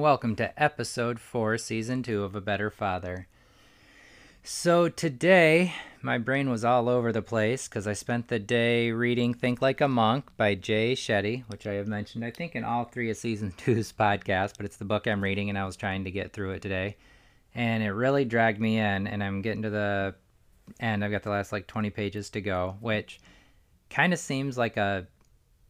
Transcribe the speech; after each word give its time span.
welcome 0.00 0.34
to 0.34 0.62
episode 0.62 1.20
4, 1.20 1.58
season 1.58 2.02
2 2.02 2.24
of 2.24 2.34
A 2.34 2.40
Better 2.40 2.70
Father. 2.70 3.28
So, 4.42 4.88
today, 4.88 5.74
my 6.00 6.16
brain 6.16 6.48
was 6.48 6.64
all 6.64 6.88
over 6.88 7.12
the 7.12 7.20
place 7.20 7.68
because 7.68 7.86
I 7.86 7.92
spent 7.92 8.28
the 8.28 8.38
day 8.38 8.92
reading 8.92 9.34
Think 9.34 9.60
Like 9.60 9.82
a 9.82 9.88
Monk 9.88 10.30
by 10.38 10.54
Jay 10.54 10.94
Shetty, 10.94 11.44
which 11.48 11.66
I 11.66 11.74
have 11.74 11.86
mentioned, 11.86 12.24
I 12.24 12.30
think, 12.30 12.56
in 12.56 12.64
all 12.64 12.84
three 12.84 13.10
of 13.10 13.18
season 13.18 13.52
two's 13.58 13.92
podcast, 13.92 14.54
but 14.56 14.64
it's 14.64 14.78
the 14.78 14.86
book 14.86 15.06
I'm 15.06 15.22
reading 15.22 15.50
and 15.50 15.58
I 15.58 15.66
was 15.66 15.76
trying 15.76 16.04
to 16.04 16.10
get 16.10 16.32
through 16.32 16.52
it 16.52 16.62
today. 16.62 16.96
And 17.54 17.82
it 17.82 17.90
really 17.90 18.24
dragged 18.24 18.58
me 18.58 18.78
in, 18.78 19.06
and 19.06 19.22
I'm 19.22 19.42
getting 19.42 19.62
to 19.62 19.70
the 19.70 20.14
end. 20.80 21.04
I've 21.04 21.10
got 21.10 21.24
the 21.24 21.30
last 21.30 21.52
like 21.52 21.66
20 21.66 21.90
pages 21.90 22.30
to 22.30 22.40
go, 22.40 22.78
which 22.80 23.20
kind 23.90 24.14
of 24.14 24.18
seems 24.18 24.56
like 24.56 24.78
a, 24.78 25.06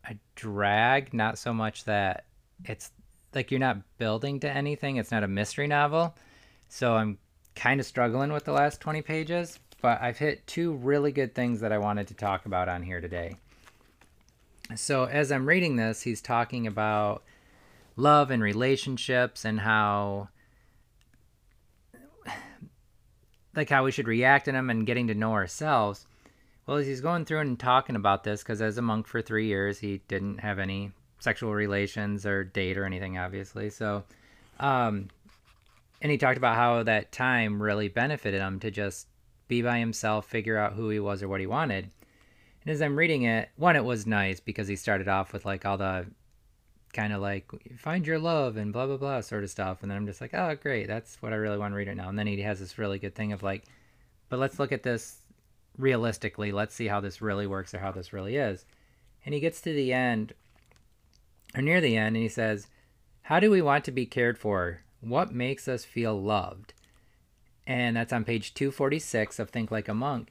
a 0.08 0.14
drag, 0.36 1.12
not 1.12 1.36
so 1.36 1.52
much 1.52 1.82
that 1.86 2.26
it's 2.64 2.92
like 3.34 3.50
you're 3.50 3.60
not 3.60 3.78
building 3.98 4.40
to 4.40 4.50
anything. 4.50 4.96
It's 4.96 5.10
not 5.10 5.24
a 5.24 5.28
mystery 5.28 5.66
novel. 5.66 6.14
So 6.68 6.94
I'm 6.94 7.18
kind 7.54 7.80
of 7.80 7.86
struggling 7.86 8.32
with 8.32 8.44
the 8.44 8.52
last 8.52 8.80
20 8.80 9.02
pages, 9.02 9.58
but 9.82 10.00
I've 10.00 10.18
hit 10.18 10.46
two 10.46 10.72
really 10.72 11.12
good 11.12 11.34
things 11.34 11.60
that 11.60 11.72
I 11.72 11.78
wanted 11.78 12.08
to 12.08 12.14
talk 12.14 12.46
about 12.46 12.68
on 12.68 12.82
here 12.82 13.00
today. 13.00 13.36
So 14.76 15.04
as 15.04 15.32
I'm 15.32 15.46
reading 15.46 15.76
this, 15.76 16.02
he's 16.02 16.20
talking 16.20 16.66
about 16.66 17.22
love 17.96 18.30
and 18.30 18.42
relationships 18.42 19.44
and 19.44 19.60
how 19.60 20.28
like 23.54 23.68
how 23.68 23.84
we 23.84 23.90
should 23.90 24.06
react 24.06 24.46
in 24.48 24.54
them 24.54 24.70
and 24.70 24.86
getting 24.86 25.08
to 25.08 25.14
know 25.14 25.32
ourselves. 25.32 26.06
Well, 26.66 26.76
as 26.76 26.86
he's 26.86 27.00
going 27.00 27.24
through 27.24 27.40
and 27.40 27.58
talking 27.58 27.96
about 27.96 28.22
this, 28.22 28.42
because 28.42 28.62
as 28.62 28.78
a 28.78 28.82
monk 28.82 29.08
for 29.08 29.20
three 29.20 29.46
years, 29.46 29.80
he 29.80 30.02
didn't 30.06 30.38
have 30.38 30.58
any 30.58 30.92
sexual 31.20 31.54
relations 31.54 32.26
or 32.26 32.42
date 32.44 32.76
or 32.76 32.84
anything, 32.84 33.16
obviously. 33.16 33.70
So, 33.70 34.02
um, 34.58 35.08
and 36.02 36.10
he 36.10 36.18
talked 36.18 36.38
about 36.38 36.56
how 36.56 36.82
that 36.82 37.12
time 37.12 37.62
really 37.62 37.88
benefited 37.88 38.40
him 38.40 38.58
to 38.60 38.70
just 38.70 39.06
be 39.46 39.62
by 39.62 39.78
himself, 39.78 40.26
figure 40.26 40.56
out 40.56 40.72
who 40.72 40.88
he 40.88 40.98
was 40.98 41.22
or 41.22 41.28
what 41.28 41.40
he 41.40 41.46
wanted. 41.46 41.90
And 42.64 42.72
as 42.72 42.82
I'm 42.82 42.96
reading 42.96 43.22
it, 43.22 43.50
one, 43.56 43.76
it 43.76 43.84
was 43.84 44.06
nice 44.06 44.40
because 44.40 44.68
he 44.68 44.76
started 44.76 45.08
off 45.08 45.32
with 45.32 45.44
like 45.44 45.64
all 45.64 45.78
the 45.78 46.06
kind 46.92 47.12
of 47.12 47.20
like 47.20 47.48
find 47.78 48.06
your 48.06 48.18
love 48.18 48.56
and 48.56 48.72
blah 48.72 48.86
blah 48.86 48.96
blah 48.96 49.20
sort 49.20 49.44
of 49.44 49.50
stuff, 49.50 49.82
and 49.82 49.90
then 49.90 49.96
I'm 49.96 50.06
just 50.06 50.20
like, 50.20 50.34
oh 50.34 50.56
great, 50.60 50.88
that's 50.88 51.20
what 51.22 51.32
I 51.32 51.36
really 51.36 51.58
want 51.58 51.72
to 51.72 51.76
read 51.76 51.88
it 51.88 51.96
now. 51.96 52.08
And 52.08 52.18
then 52.18 52.26
he 52.26 52.40
has 52.42 52.58
this 52.58 52.78
really 52.78 52.98
good 52.98 53.14
thing 53.14 53.32
of 53.32 53.42
like, 53.42 53.64
but 54.28 54.38
let's 54.38 54.58
look 54.58 54.72
at 54.72 54.82
this 54.82 55.18
realistically. 55.78 56.52
Let's 56.52 56.74
see 56.74 56.86
how 56.86 57.00
this 57.00 57.22
really 57.22 57.46
works 57.46 57.74
or 57.74 57.78
how 57.78 57.92
this 57.92 58.12
really 58.12 58.36
is. 58.36 58.64
And 59.24 59.34
he 59.34 59.40
gets 59.40 59.60
to 59.62 59.72
the 59.72 59.92
end 59.92 60.32
or 61.54 61.62
near 61.62 61.80
the 61.80 61.96
end, 61.96 62.16
and 62.16 62.22
he 62.22 62.28
says, 62.28 62.66
How 63.22 63.40
do 63.40 63.50
we 63.50 63.62
want 63.62 63.84
to 63.84 63.92
be 63.92 64.06
cared 64.06 64.38
for? 64.38 64.82
What 65.00 65.32
makes 65.32 65.68
us 65.68 65.84
feel 65.84 66.20
loved? 66.20 66.74
And 67.66 67.96
that's 67.96 68.12
on 68.12 68.24
page 68.24 68.54
246 68.54 69.38
of 69.38 69.50
Think 69.50 69.70
Like 69.70 69.88
a 69.88 69.94
Monk. 69.94 70.28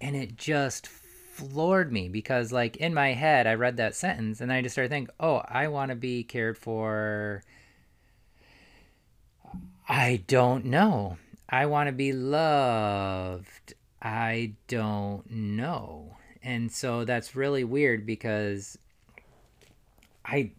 And 0.00 0.16
it 0.16 0.36
just 0.36 0.86
floored 0.86 1.92
me 1.92 2.08
because, 2.08 2.52
like, 2.52 2.76
in 2.76 2.94
my 2.94 3.12
head, 3.12 3.46
I 3.46 3.54
read 3.54 3.76
that 3.78 3.94
sentence 3.94 4.40
and 4.40 4.52
I 4.52 4.62
just 4.62 4.74
started 4.74 4.90
thinking, 4.90 5.14
Oh, 5.18 5.42
I 5.48 5.68
want 5.68 5.90
to 5.90 5.96
be 5.96 6.22
cared 6.22 6.58
for. 6.58 7.42
I 9.88 10.22
don't 10.26 10.66
know. 10.66 11.16
I 11.48 11.66
want 11.66 11.88
to 11.88 11.92
be 11.92 12.12
loved. 12.12 13.74
I 14.00 14.52
don't 14.68 15.28
know. 15.30 16.16
And 16.42 16.70
so 16.70 17.04
that's 17.04 17.36
really 17.36 17.64
weird 17.64 18.06
because 18.06 18.78
I 20.30 20.52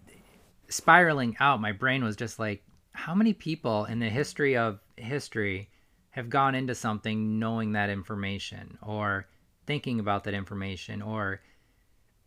spiraling 0.68 1.36
out, 1.40 1.62
my 1.62 1.72
brain 1.72 2.04
was 2.04 2.16
just 2.16 2.40
like, 2.40 2.64
how 2.94 3.16
many 3.16 3.34
people 3.34 3.86
in 3.86 4.00
the 4.00 4.10
history 4.10 4.58
of 4.58 4.80
history 4.98 5.70
have 6.12 6.30
gone 6.30 6.56
into 6.56 6.76
something 6.76 7.40
knowing 7.40 7.72
that 7.72 7.90
information 7.90 8.78
or 8.82 9.28
thinking 9.66 10.00
about 10.00 10.26
that 10.26 10.34
information 10.34 11.02
or 11.02 11.42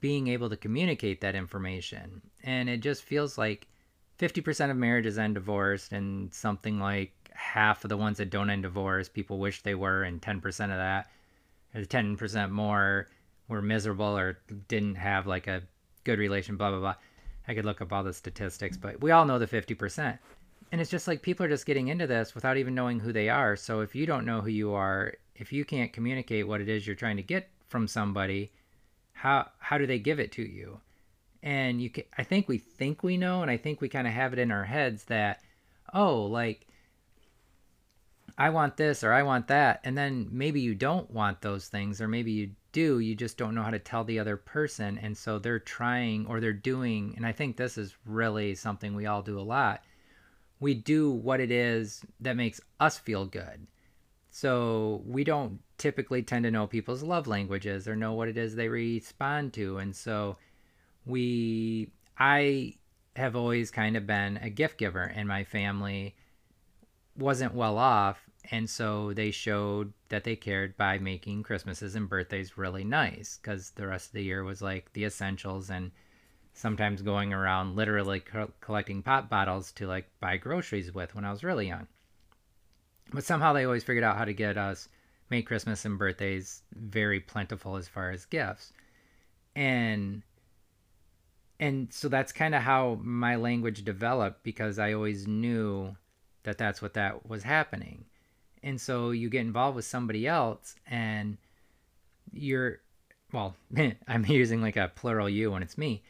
being 0.01 0.29
able 0.29 0.49
to 0.49 0.57
communicate 0.57 1.21
that 1.21 1.35
information? 1.35 2.23
And 2.43 2.69
it 2.69 2.79
just 2.79 3.03
feels 3.03 3.37
like 3.37 3.67
50% 4.19 4.71
of 4.71 4.77
marriages 4.77 5.19
end 5.19 5.35
divorced 5.35 5.93
and 5.93 6.33
something 6.33 6.79
like 6.81 7.13
half 7.33 7.85
of 7.85 7.91
the 7.91 7.97
ones 7.97 8.19
that 8.19 8.31
don't 8.31 8.49
end 8.49 8.63
divorced, 8.63 9.13
people 9.13 9.39
wish 9.39 9.63
they 9.63 9.75
were 9.75 10.03
and 10.03 10.23
10% 10.23 10.47
of 10.47 10.69
that 10.71 11.09
10% 11.75 12.51
more 12.51 13.09
were 13.49 13.61
miserable 13.61 14.17
or 14.17 14.39
didn't 14.69 14.95
have 14.95 15.27
like 15.27 15.47
a 15.47 15.63
good 16.05 16.19
relation 16.19 16.57
blah 16.57 16.71
blah 16.71 16.79
blah 16.79 16.95
I 17.47 17.55
could 17.55 17.65
look 17.65 17.81
up 17.81 17.93
all 17.93 18.03
the 18.03 18.13
statistics, 18.13 18.77
but 18.77 19.01
we 19.01 19.11
all 19.11 19.27
know 19.27 19.39
the 19.39 19.47
50%. 19.47 20.19
And 20.73 20.81
it's 20.81 20.91
just 20.91 21.07
like 21.07 21.23
people 21.23 21.45
are 21.47 21.51
just 21.51 21.67
getting 21.67 21.89
into 21.89 22.07
this 22.07 22.35
without 22.35 22.57
even 22.57 22.75
knowing 22.75 23.01
who 23.01 23.13
they 23.13 23.29
are. 23.29 23.55
So 23.55 23.81
if 23.81 23.95
you 23.95 24.07
don't 24.07 24.27
know 24.27 24.41
who 24.41 24.49
you 24.49 24.73
are, 24.73 25.15
if 25.37 25.53
you 25.53 25.65
can't 25.65 25.93
communicate 25.93 26.49
what 26.49 26.61
it 26.61 26.69
is 26.69 26.87
you're 26.87 26.97
trying 26.97 27.17
to 27.17 27.23
get 27.23 27.49
from 27.69 27.87
somebody, 27.87 28.51
how 29.13 29.49
how 29.59 29.79
do 29.79 29.87
they 29.87 29.99
give 29.99 30.19
it 30.19 30.33
to 30.33 30.43
you? 30.43 30.81
And 31.43 31.81
you 31.81 31.91
can, 31.91 32.05
I 32.17 32.25
think 32.25 32.49
we 32.49 32.59
think 32.59 33.03
we 33.03 33.17
know 33.17 33.43
and 33.43 33.51
I 33.51 33.57
think 33.57 33.81
we 33.81 33.89
kind 33.89 34.07
of 34.07 34.13
have 34.15 34.33
it 34.33 34.39
in 34.39 34.51
our 34.51 34.65
heads 34.65 35.05
that 35.05 35.43
oh, 35.93 36.25
like 36.25 36.67
I 38.37 38.51
want 38.51 38.77
this 38.77 39.05
or 39.05 39.13
I 39.13 39.23
want 39.23 39.49
that. 39.49 39.81
And 39.85 39.97
then 39.97 40.29
maybe 40.33 40.61
you 40.61 40.75
don't 40.75 41.11
want 41.11 41.41
those 41.41 41.69
things 41.69 42.01
or 42.01 42.09
maybe 42.09 42.33
you 42.33 42.51
do, 42.75 42.99
you 42.99 43.15
just 43.15 43.39
don't 43.39 43.55
know 43.55 43.63
how 43.63 43.71
to 43.71 43.79
tell 43.79 44.05
the 44.05 44.19
other 44.19 44.37
person. 44.37 44.99
And 44.99 45.17
so 45.17 45.39
they're 45.39 45.59
trying 45.59 46.27
or 46.27 46.41
they're 46.41 46.53
doing, 46.53 47.15
and 47.17 47.25
I 47.25 47.33
think 47.33 47.57
this 47.57 47.79
is 47.79 47.97
really 48.05 48.55
something 48.55 48.95
we 48.95 49.07
all 49.07 49.23
do 49.23 49.41
a 49.41 49.41
lot. 49.41 49.83
We 50.61 50.75
do 50.75 51.11
what 51.11 51.41
it 51.41 51.51
is 51.51 52.05
that 52.21 52.37
makes 52.37 52.61
us 52.81 52.99
feel 52.99 53.25
good. 53.25 53.67
So 54.31 55.03
we 55.07 55.23
don't 55.23 55.61
typically 55.79 56.23
tend 56.23 56.43
to 56.45 56.51
know 56.51 56.67
people's 56.67 57.05
love 57.05 57.29
languages 57.29 57.87
or 57.87 57.95
know 57.95 58.13
what 58.15 58.29
it 58.29 58.37
is 58.37 58.55
they 58.55 58.69
respond 58.69 59.53
to. 59.55 59.79
And 59.79 59.95
so 59.95 60.37
we, 61.07 61.93
I 62.19 62.75
have 63.15 63.37
always 63.37 63.71
kind 63.71 63.97
of 63.97 64.07
been 64.07 64.39
a 64.39 64.51
gift 64.51 64.79
giver, 64.79 65.03
and 65.03 65.29
my 65.29 65.45
family 65.45 66.17
wasn't 67.17 67.55
well 67.55 67.79
off 67.79 68.29
and 68.51 68.69
so 68.69 69.13
they 69.15 69.31
showed 69.31 69.93
that 70.11 70.25
they 70.25 70.37
cared 70.37 70.77
by 70.77 70.99
making 70.99 71.43
Christmases 71.43 71.95
and 71.95 72.09
birthdays 72.09 72.59
really 72.59 72.85
nice 72.85 73.39
because 73.41 73.71
the 73.71 73.87
rest 73.87 74.09
of 74.09 74.13
the 74.13 74.25
year 74.25 74.45
was 74.45 74.61
like 74.61 74.93
the 74.93 75.05
essentials 75.05 75.71
and 75.71 75.91
sometimes 76.53 77.01
going 77.03 77.33
around 77.33 77.75
literally 77.75 78.21
co- 78.21 78.53
collecting 78.61 79.03
pop 79.03 79.31
bottles 79.31 79.73
to 79.73 79.87
like 79.87 80.09
buy 80.21 80.37
groceries 80.37 80.93
with 80.93 81.15
when 81.15 81.25
I 81.25 81.31
was 81.31 81.43
really 81.43 81.69
young. 81.69 81.89
But 83.13 83.25
somehow 83.25 83.53
they 83.53 83.65
always 83.65 83.85
figured 83.85 84.05
out 84.05 84.19
how 84.19 84.25
to 84.25 84.35
get 84.35 84.59
us 84.59 84.89
make 85.31 85.47
Christmas 85.47 85.85
and 85.85 85.99
birthdays 85.99 86.63
very 86.75 87.21
plentiful 87.21 87.77
as 87.77 87.89
far 87.89 88.11
as 88.11 88.27
gifts. 88.27 88.73
And 89.57 90.23
and 91.59 91.93
so 91.93 92.09
that's 92.09 92.33
kind 92.33 92.55
of 92.55 92.63
how 92.63 92.99
my 93.03 93.37
language 93.37 93.85
developed 93.85 94.43
because 94.43 94.79
I 94.79 94.93
always 94.93 95.27
knew 95.27 95.97
that 96.43 96.59
that's 96.59 96.83
what 96.83 96.95
that 96.95 97.27
was 97.27 97.45
happening 97.45 98.05
and 98.65 98.81
so 98.81 99.11
you 99.11 99.29
get 99.29 99.43
involved 99.43 99.77
with 99.77 99.85
somebody 99.85 100.27
else 100.27 100.75
and 100.89 101.37
you're 102.33 102.81
well 103.33 103.55
i'm 104.09 104.25
using 104.27 104.61
like 104.61 104.77
a 104.77 104.91
plural 104.97 105.29
you 105.29 105.53
when 105.53 105.63
it's 105.63 105.79
me. 105.79 106.03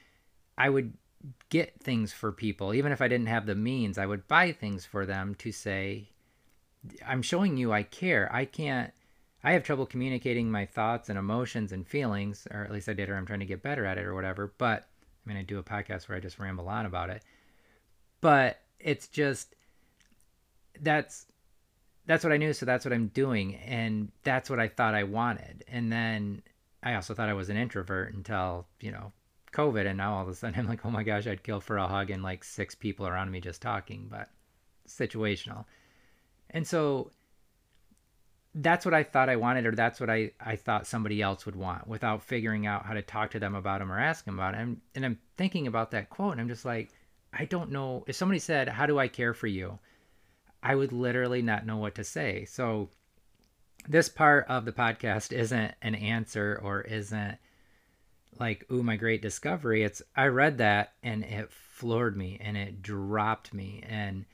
I 0.56 0.68
would 0.68 0.92
get 1.48 1.80
things 1.82 2.12
for 2.12 2.30
people. 2.30 2.72
Even 2.72 2.92
if 2.92 3.02
i 3.02 3.08
didn't 3.08 3.26
have 3.26 3.44
the 3.44 3.54
means 3.54 3.98
i 3.98 4.06
would 4.06 4.26
buy 4.28 4.52
things 4.52 4.86
for 4.86 5.04
them 5.04 5.34
to 5.36 5.52
say 5.52 6.08
i'm 7.06 7.22
showing 7.22 7.56
you 7.56 7.72
i 7.72 7.82
care. 7.82 8.30
I 8.32 8.44
can't 8.44 8.92
i 9.42 9.52
have 9.52 9.64
trouble 9.64 9.84
communicating 9.84 10.50
my 10.50 10.64
thoughts 10.64 11.08
and 11.08 11.18
emotions 11.18 11.72
and 11.72 11.86
feelings 11.86 12.46
or 12.50 12.64
at 12.64 12.72
least 12.72 12.88
i 12.88 12.94
did 12.94 13.10
or 13.10 13.16
i'm 13.16 13.26
trying 13.26 13.40
to 13.40 13.46
get 13.46 13.62
better 13.62 13.84
at 13.84 13.98
it 13.98 14.04
or 14.04 14.14
whatever 14.14 14.54
but 14.58 14.88
i 15.26 15.28
mean 15.28 15.36
i 15.36 15.42
do 15.42 15.58
a 15.58 15.62
podcast 15.62 16.08
where 16.08 16.16
i 16.16 16.20
just 16.20 16.38
ramble 16.38 16.68
on 16.68 16.86
about 16.86 17.10
it. 17.10 17.22
But 18.20 18.60
it's 18.78 19.08
just 19.08 19.54
that's 20.80 21.26
that's 22.06 22.24
what 22.24 22.32
I 22.32 22.36
knew, 22.36 22.52
so 22.52 22.66
that's 22.66 22.84
what 22.84 22.92
I'm 22.92 23.08
doing, 23.08 23.56
and 23.56 24.10
that's 24.22 24.50
what 24.50 24.60
I 24.60 24.68
thought 24.68 24.94
I 24.94 25.04
wanted. 25.04 25.64
And 25.68 25.90
then 25.90 26.42
I 26.82 26.94
also 26.94 27.14
thought 27.14 27.28
I 27.28 27.34
was 27.34 27.48
an 27.48 27.56
introvert 27.56 28.14
until 28.14 28.66
you 28.80 28.92
know 28.92 29.12
COVID, 29.52 29.86
and 29.86 29.98
now 29.98 30.14
all 30.14 30.22
of 30.22 30.28
a 30.28 30.34
sudden 30.34 30.58
I'm 30.58 30.68
like, 30.68 30.84
oh 30.84 30.90
my 30.90 31.02
gosh, 31.02 31.26
I'd 31.26 31.42
kill 31.42 31.60
for 31.60 31.78
a 31.78 31.88
hug 31.88 32.10
and 32.10 32.22
like 32.22 32.44
six 32.44 32.74
people 32.74 33.06
around 33.06 33.30
me 33.30 33.40
just 33.40 33.62
talking, 33.62 34.08
but 34.10 34.28
situational. 34.86 35.64
And 36.50 36.66
so 36.66 37.10
that's 38.54 38.84
what 38.84 38.94
I 38.94 39.02
thought 39.02 39.28
I 39.28 39.36
wanted, 39.36 39.66
or 39.66 39.72
that's 39.72 39.98
what 39.98 40.10
I, 40.10 40.30
I 40.40 40.56
thought 40.56 40.86
somebody 40.86 41.20
else 41.20 41.46
would 41.46 41.56
want 41.56 41.88
without 41.88 42.22
figuring 42.22 42.66
out 42.66 42.86
how 42.86 42.94
to 42.94 43.02
talk 43.02 43.30
to 43.32 43.40
them 43.40 43.54
about 43.54 43.80
them 43.80 43.90
or 43.90 43.98
ask 43.98 44.24
them 44.24 44.38
about 44.38 44.54
it. 44.54 44.60
And, 44.60 44.80
and 44.94 45.04
I'm 45.04 45.18
thinking 45.36 45.66
about 45.66 45.90
that 45.92 46.10
quote, 46.10 46.32
and 46.32 46.40
I'm 46.40 46.48
just 46.48 46.64
like, 46.64 46.90
I 47.32 47.46
don't 47.46 47.72
know. 47.72 48.04
If 48.06 48.14
somebody 48.14 48.38
said, 48.38 48.68
How 48.68 48.86
do 48.86 48.98
I 48.98 49.08
care 49.08 49.34
for 49.34 49.48
you? 49.48 49.78
I 50.64 50.74
would 50.74 50.92
literally 50.92 51.42
not 51.42 51.66
know 51.66 51.76
what 51.76 51.94
to 51.96 52.04
say. 52.04 52.46
So 52.46 52.88
this 53.86 54.08
part 54.08 54.46
of 54.48 54.64
the 54.64 54.72
podcast 54.72 55.30
isn't 55.30 55.74
an 55.82 55.94
answer 55.94 56.58
or 56.62 56.80
isn't 56.80 57.36
like 58.40 58.66
ooh 58.72 58.82
my 58.82 58.96
great 58.96 59.20
discovery. 59.20 59.84
It's 59.84 60.00
i 60.16 60.26
read 60.26 60.58
that 60.58 60.94
and 61.02 61.22
it 61.22 61.52
floored 61.52 62.16
me 62.16 62.38
and 62.40 62.56
it 62.56 62.80
dropped 62.80 63.52
me. 63.52 63.84
And 63.86 64.24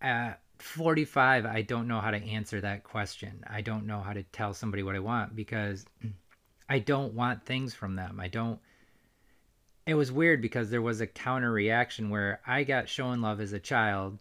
at 0.00 0.40
45 0.60 1.44
i 1.44 1.62
don't 1.62 1.88
know 1.88 2.00
how 2.00 2.10
to 2.12 2.24
answer 2.24 2.60
that 2.60 2.84
question. 2.84 3.42
I 3.48 3.62
don't 3.62 3.86
know 3.86 4.00
how 4.00 4.12
to 4.12 4.22
tell 4.22 4.54
somebody 4.54 4.84
what 4.84 4.94
i 4.94 5.00
want 5.00 5.34
because 5.34 5.84
i 6.68 6.78
don't 6.78 7.14
want 7.14 7.44
things 7.44 7.74
from 7.74 7.96
them. 7.96 8.20
I 8.20 8.28
don't 8.28 8.60
it 9.86 9.94
was 9.94 10.12
weird 10.12 10.40
because 10.40 10.70
there 10.70 10.80
was 10.80 11.00
a 11.00 11.06
counter 11.06 11.50
reaction 11.50 12.10
where 12.10 12.40
i 12.46 12.62
got 12.62 12.88
shown 12.88 13.20
love 13.20 13.40
as 13.40 13.52
a 13.52 13.58
child 13.58 14.18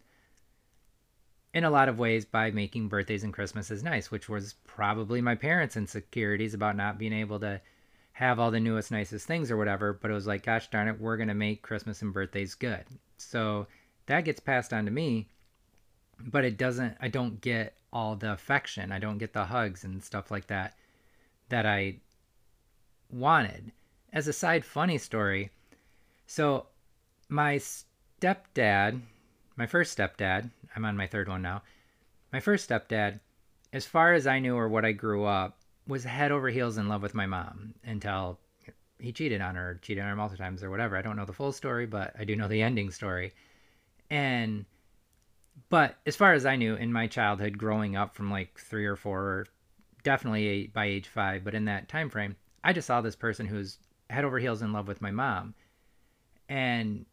in 1.53 1.63
a 1.63 1.69
lot 1.69 1.89
of 1.89 1.99
ways 1.99 2.25
by 2.25 2.51
making 2.51 2.87
birthdays 2.87 3.23
and 3.23 3.33
christmases 3.33 3.83
nice 3.83 4.11
which 4.11 4.29
was 4.29 4.55
probably 4.65 5.21
my 5.21 5.35
parents 5.35 5.77
insecurities 5.77 6.53
about 6.53 6.75
not 6.75 6.97
being 6.97 7.13
able 7.13 7.39
to 7.39 7.59
have 8.19 8.37
all 8.37 8.51
the 8.51 8.59
newest, 8.59 8.91
nicest 8.91 9.25
things 9.25 9.49
or 9.49 9.55
whatever, 9.55 9.93
but 9.93 10.11
it 10.11 10.13
was 10.13 10.27
like, 10.27 10.45
gosh 10.45 10.69
darn 10.69 10.89
it, 10.89 10.99
we're 10.99 11.15
going 11.15 11.29
to 11.29 11.33
make 11.33 11.61
Christmas 11.61 12.01
and 12.01 12.13
birthdays 12.13 12.53
good. 12.53 12.83
So 13.15 13.65
that 14.07 14.25
gets 14.25 14.41
passed 14.41 14.73
on 14.73 14.83
to 14.83 14.91
me, 14.91 15.29
but 16.19 16.43
it 16.43 16.57
doesn't, 16.57 16.97
I 16.99 17.07
don't 17.07 17.39
get 17.39 17.77
all 17.93 18.17
the 18.17 18.33
affection. 18.33 18.91
I 18.91 18.99
don't 18.99 19.19
get 19.19 19.31
the 19.31 19.45
hugs 19.45 19.85
and 19.85 20.03
stuff 20.03 20.31
like 20.31 20.47
that 20.47 20.75
that 21.47 21.65
I 21.65 21.95
wanted. 23.09 23.71
As 24.11 24.27
a 24.27 24.33
side 24.33 24.65
funny 24.65 24.97
story, 24.97 25.49
so 26.27 26.65
my 27.29 27.55
stepdad, 27.55 28.99
my 29.59 29.67
first 29.67 29.95
stepdad, 29.95 30.49
I'm 30.73 30.85
on 30.85 30.95
my 30.95 31.05
third 31.05 31.27
one 31.27 31.41
now. 31.41 31.61
My 32.31 32.39
first 32.39 32.69
stepdad, 32.69 33.19
as 33.73 33.85
far 33.85 34.13
as 34.13 34.25
I 34.25 34.39
knew 34.39 34.55
or 34.55 34.69
what 34.69 34.85
I 34.85 34.93
grew 34.93 35.25
up, 35.25 35.59
was 35.85 36.05
head 36.05 36.31
over 36.31 36.47
heels 36.47 36.77
in 36.77 36.87
love 36.87 37.01
with 37.01 37.13
my 37.13 37.25
mom 37.25 37.73
until 37.83 38.39
he 38.99 39.11
cheated 39.11 39.41
on 39.41 39.55
her, 39.55 39.77
cheated 39.81 40.01
on 40.01 40.09
her 40.09 40.15
multiple 40.15 40.43
times 40.43 40.63
or 40.63 40.69
whatever. 40.69 40.95
I 40.95 41.01
don't 41.01 41.17
know 41.17 41.25
the 41.25 41.33
full 41.33 41.51
story, 41.51 41.85
but 41.85 42.13
I 42.17 42.23
do 42.23 42.37
know 42.37 42.47
the 42.47 42.61
ending 42.61 42.89
story. 42.89 43.33
And 44.09 44.65
but 45.67 45.97
as 46.05 46.15
far 46.15 46.31
as 46.31 46.45
I 46.45 46.55
knew 46.55 46.75
in 46.75 46.93
my 46.93 47.07
childhood 47.07 47.57
growing 47.57 47.97
up 47.97 48.15
from 48.15 48.31
like 48.31 48.57
3 48.57 48.85
or 48.85 48.95
4 48.95 49.19
or 49.19 49.47
definitely 50.03 50.71
by 50.73 50.85
age 50.85 51.09
5, 51.09 51.43
but 51.43 51.53
in 51.53 51.65
that 51.65 51.89
time 51.89 52.09
frame, 52.09 52.37
I 52.63 52.71
just 52.71 52.87
saw 52.87 53.01
this 53.01 53.17
person 53.17 53.45
who's 53.45 53.77
head 54.09 54.23
over 54.23 54.39
heels 54.39 54.61
in 54.61 54.71
love 54.71 54.87
with 54.87 55.01
my 55.01 55.11
mom. 55.11 55.53
And 56.47 57.05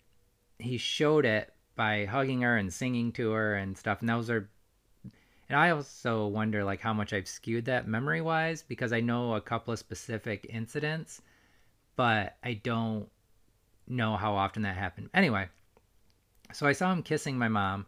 he 0.61 0.79
showed 0.79 1.25
it 1.25 1.53
by 1.77 2.07
hugging 2.07 2.43
her 2.43 2.57
and 2.57 2.73
singing 2.73 3.13
to 3.13 3.31
her 3.31 3.55
and 3.55 3.77
stuff. 3.77 4.01
And 4.01 4.09
those 4.09 4.31
are 4.31 4.49
and 5.49 5.59
I 5.59 5.71
also 5.71 6.27
wonder 6.27 6.65
like 6.65 6.81
how 6.81 6.93
much 6.93 7.13
I've 7.13 7.29
skewed 7.29 7.67
that 7.67 7.87
memory 7.87 8.21
wise 8.21 8.63
because 8.63 8.93
I 8.93 9.01
know 9.01 9.35
a 9.35 9.41
couple 9.41 9.73
of 9.73 9.79
specific 9.79 10.47
incidents, 10.51 11.23
but 11.95 12.37
I 12.43 12.55
don't 12.55 13.09
know 13.87 14.17
how 14.17 14.35
often 14.35 14.63
that 14.63 14.77
happened. 14.77 15.11
Anyway, 15.15 15.49
so 16.53 16.67
I 16.67 16.73
saw 16.73 16.93
him 16.93 17.03
kissing 17.03 17.39
my 17.39 17.49
mom, 17.49 17.87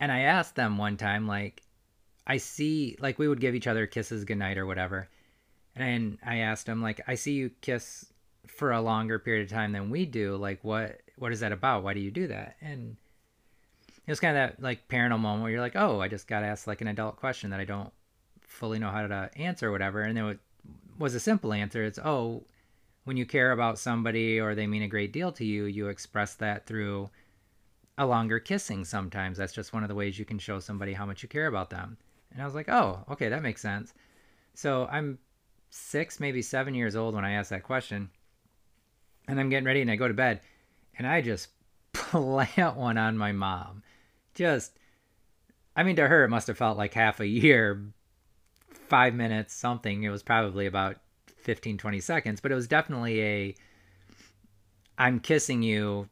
and 0.00 0.10
I 0.10 0.20
asked 0.20 0.56
them 0.56 0.76
one 0.76 0.96
time 0.96 1.28
like 1.28 1.62
I 2.26 2.38
see 2.38 2.96
like 3.00 3.18
we 3.18 3.28
would 3.28 3.40
give 3.40 3.54
each 3.54 3.68
other 3.68 3.86
kisses 3.86 4.24
goodnight 4.24 4.58
or 4.58 4.66
whatever. 4.66 5.08
And 5.76 6.18
I 6.24 6.38
asked 6.38 6.68
him 6.68 6.82
like 6.82 7.00
I 7.06 7.14
see 7.14 7.32
you 7.32 7.50
kiss 7.60 8.12
for 8.48 8.72
a 8.72 8.80
longer 8.80 9.18
period 9.18 9.44
of 9.44 9.52
time 9.52 9.70
than 9.72 9.90
we 9.90 10.04
do. 10.04 10.36
Like 10.36 10.64
what 10.64 11.00
what 11.16 11.32
is 11.32 11.40
that 11.40 11.52
about? 11.52 11.82
Why 11.82 11.94
do 11.94 12.00
you 12.00 12.10
do 12.10 12.28
that? 12.28 12.56
And 12.60 12.96
it 14.06 14.10
was 14.10 14.20
kind 14.20 14.36
of 14.36 14.50
that 14.50 14.62
like 14.62 14.88
parental 14.88 15.18
moment 15.18 15.42
where 15.42 15.50
you're 15.50 15.60
like, 15.60 15.76
oh, 15.76 16.00
I 16.00 16.08
just 16.08 16.28
got 16.28 16.44
asked 16.44 16.66
like 16.66 16.80
an 16.80 16.88
adult 16.88 17.16
question 17.16 17.50
that 17.50 17.60
I 17.60 17.64
don't 17.64 17.92
fully 18.40 18.78
know 18.78 18.90
how 18.90 19.06
to 19.06 19.30
answer 19.36 19.68
or 19.68 19.72
whatever. 19.72 20.02
And 20.02 20.16
then 20.16 20.26
it 20.26 20.38
was 20.98 21.14
a 21.14 21.20
simple 21.20 21.52
answer. 21.52 21.84
It's, 21.84 21.98
oh, 21.98 22.44
when 23.04 23.16
you 23.16 23.26
care 23.26 23.52
about 23.52 23.78
somebody 23.78 24.40
or 24.40 24.54
they 24.54 24.66
mean 24.66 24.82
a 24.82 24.88
great 24.88 25.12
deal 25.12 25.32
to 25.32 25.44
you, 25.44 25.64
you 25.64 25.88
express 25.88 26.34
that 26.34 26.66
through 26.66 27.10
a 27.98 28.06
longer 28.06 28.38
kissing 28.38 28.84
sometimes. 28.84 29.38
That's 29.38 29.52
just 29.52 29.72
one 29.72 29.82
of 29.82 29.88
the 29.88 29.94
ways 29.94 30.18
you 30.18 30.24
can 30.24 30.38
show 30.38 30.60
somebody 30.60 30.92
how 30.92 31.06
much 31.06 31.22
you 31.22 31.28
care 31.28 31.46
about 31.46 31.70
them. 31.70 31.96
And 32.32 32.42
I 32.42 32.44
was 32.44 32.54
like, 32.54 32.68
oh, 32.68 33.04
okay, 33.10 33.28
that 33.28 33.42
makes 33.42 33.62
sense. 33.62 33.94
So 34.54 34.86
I'm 34.90 35.18
six, 35.70 36.20
maybe 36.20 36.42
seven 36.42 36.74
years 36.74 36.96
old 36.96 37.14
when 37.14 37.24
I 37.24 37.32
asked 37.32 37.50
that 37.50 37.62
question. 37.62 38.10
And 39.28 39.40
I'm 39.40 39.48
getting 39.48 39.66
ready 39.66 39.80
and 39.80 39.90
I 39.90 39.96
go 39.96 40.08
to 40.08 40.14
bed 40.14 40.40
and 40.98 41.06
I 41.06 41.20
just 41.20 41.48
plant 41.92 42.76
one 42.76 42.98
on 42.98 43.16
my 43.16 43.32
mom 43.32 43.82
just 44.36 44.78
I 45.74 45.82
mean 45.82 45.96
to 45.96 46.06
her 46.06 46.24
it 46.24 46.28
must 46.28 46.46
have 46.46 46.56
felt 46.56 46.78
like 46.78 46.94
half 46.94 47.18
a 47.18 47.26
year, 47.26 47.82
5 48.70 49.14
minutes 49.14 49.52
something. 49.52 50.04
It 50.04 50.10
was 50.10 50.22
probably 50.22 50.66
about 50.66 50.98
15 51.38 51.78
20 51.78 52.00
seconds, 52.00 52.40
but 52.40 52.52
it 52.52 52.54
was 52.54 52.68
definitely 52.68 53.22
a 53.22 53.54
I'm 54.96 55.20
kissing 55.20 55.62
you 55.62 56.08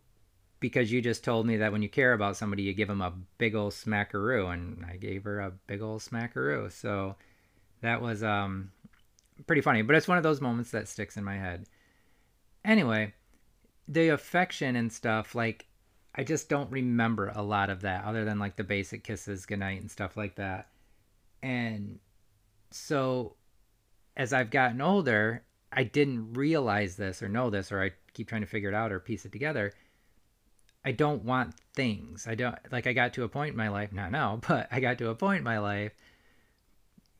because 0.60 0.90
you 0.90 1.00
just 1.00 1.24
told 1.24 1.46
me 1.46 1.58
that 1.58 1.72
when 1.72 1.82
you 1.82 1.88
care 1.88 2.12
about 2.12 2.36
somebody 2.36 2.62
you 2.62 2.74
give 2.74 2.88
them 2.88 3.00
a 3.00 3.12
big 3.38 3.54
old 3.54 3.72
smackaroo 3.72 4.52
and 4.52 4.84
I 4.90 4.96
gave 4.96 5.24
her 5.24 5.40
a 5.40 5.52
big 5.66 5.82
old 5.82 6.00
smackaroo. 6.00 6.72
So 6.72 7.16
that 7.82 8.02
was 8.02 8.22
um 8.22 8.72
pretty 9.46 9.62
funny, 9.62 9.82
but 9.82 9.96
it's 9.96 10.08
one 10.08 10.18
of 10.18 10.24
those 10.24 10.40
moments 10.40 10.70
that 10.72 10.88
sticks 10.88 11.16
in 11.16 11.24
my 11.24 11.36
head. 11.36 11.66
Anyway, 12.64 13.12
the 13.88 14.08
affection 14.10 14.76
and 14.76 14.92
stuff 14.92 15.34
like 15.34 15.66
I 16.14 16.22
just 16.22 16.48
don't 16.48 16.70
remember 16.70 17.32
a 17.34 17.42
lot 17.42 17.70
of 17.70 17.82
that 17.82 18.04
other 18.04 18.24
than 18.24 18.38
like 18.38 18.56
the 18.56 18.64
basic 18.64 19.02
kisses 19.02 19.46
goodnight 19.46 19.80
and 19.80 19.90
stuff 19.90 20.16
like 20.16 20.36
that. 20.36 20.68
And 21.42 21.98
so 22.70 23.34
as 24.16 24.32
I've 24.32 24.50
gotten 24.50 24.80
older, 24.80 25.42
I 25.72 25.82
didn't 25.84 26.34
realize 26.34 26.96
this 26.96 27.22
or 27.22 27.28
know 27.28 27.50
this 27.50 27.72
or 27.72 27.82
I 27.82 27.90
keep 28.12 28.28
trying 28.28 28.42
to 28.42 28.46
figure 28.46 28.68
it 28.68 28.74
out 28.74 28.92
or 28.92 29.00
piece 29.00 29.24
it 29.24 29.32
together. 29.32 29.72
I 30.84 30.92
don't 30.92 31.24
want 31.24 31.54
things. 31.74 32.26
I 32.28 32.36
don't 32.36 32.56
like 32.70 32.86
I 32.86 32.92
got 32.92 33.14
to 33.14 33.24
a 33.24 33.28
point 33.28 33.50
in 33.50 33.56
my 33.56 33.68
life, 33.68 33.92
not 33.92 34.12
now, 34.12 34.40
but 34.48 34.68
I 34.70 34.80
got 34.80 34.98
to 34.98 35.10
a 35.10 35.14
point 35.14 35.38
in 35.38 35.44
my 35.44 35.58
life 35.58 35.92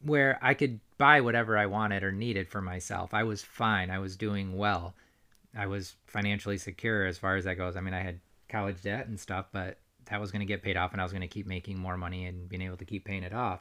where 0.03 0.39
I 0.43 0.55
could 0.55 0.81
buy 0.99 1.21
whatever 1.21 1.57
I 1.57 1.67
wanted 1.67 2.05
or 2.05 2.13
needed 2.13 2.49
for 2.49 2.61
myself. 2.61 3.13
I 3.13 3.25
was 3.25 3.43
fine. 3.43 3.91
I 3.91 3.99
was 3.99 4.17
doing 4.17 4.57
well. 4.57 4.95
I 5.57 5.67
was 5.67 5.95
financially 6.07 6.59
secure 6.59 7.07
as 7.07 7.19
far 7.19 7.37
as 7.37 7.45
that 7.45 7.57
goes. 7.57 7.77
I 7.77 7.81
mean, 7.81 7.95
I 7.95 8.01
had 8.01 8.21
college 8.49 8.83
debt 8.83 9.07
and 9.07 9.19
stuff, 9.19 9.47
but 9.53 9.79
that 10.07 10.21
was 10.21 10.31
going 10.31 10.41
to 10.41 10.47
get 10.47 10.63
paid 10.63 10.77
off 10.77 10.93
and 10.93 11.01
I 11.01 11.05
was 11.05 11.13
going 11.13 11.23
to 11.23 11.29
keep 11.29 11.47
making 11.47 11.79
more 11.79 11.97
money 11.97 12.27
and 12.27 12.49
being 12.49 12.63
able 12.63 12.77
to 12.77 12.85
keep 12.85 13.05
paying 13.05 13.23
it 13.23 13.33
off. 13.33 13.61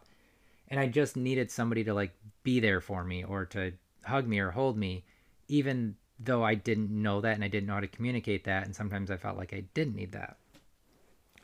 And 0.68 0.80
I 0.80 0.88
just 0.88 1.16
needed 1.16 1.51
somebody 1.51 1.84
to 1.84 1.94
like 1.94 2.13
be 2.44 2.60
there 2.60 2.81
for 2.81 3.04
me 3.04 3.24
or 3.24 3.45
to 3.48 3.74
hug 4.04 4.27
me 4.27 4.39
or 4.39 4.51
hold 4.51 4.77
me, 4.77 5.03
even 5.48 5.96
though 6.20 6.44
I 6.44 6.56
didn't 6.56 6.89
know 6.89 7.22
that 7.22 7.36
and 7.36 7.44
I 7.44 7.48
didn't 7.48 7.68
know 7.68 7.75
how 7.75 7.79
to 7.79 7.88
communicate 7.88 8.46
that. 8.46 8.65
And 8.65 8.75
sometimes 8.75 9.12
I 9.12 9.18
felt 9.18 9.38
like 9.38 9.53
I 9.53 9.63
didn't 9.74 9.96
need 9.96 10.13
that. 10.13 10.38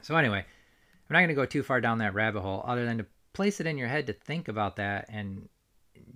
So, 0.02 0.16
anyway, 0.16 0.40
I'm 0.40 1.14
not 1.14 1.20
going 1.20 1.30
to 1.30 1.34
go 1.36 1.46
too 1.46 1.64
far 1.64 1.82
down 1.82 1.98
that 2.00 2.14
rabbit 2.14 2.42
hole 2.42 2.64
other 2.66 2.86
than 2.86 3.00
to 3.00 3.06
place 3.34 3.60
it 3.60 3.68
in 3.68 3.78
your 3.78 3.88
head 3.88 4.08
to 4.08 4.14
think 4.14 4.48
about 4.48 4.78
that 4.78 5.06
and 5.10 5.48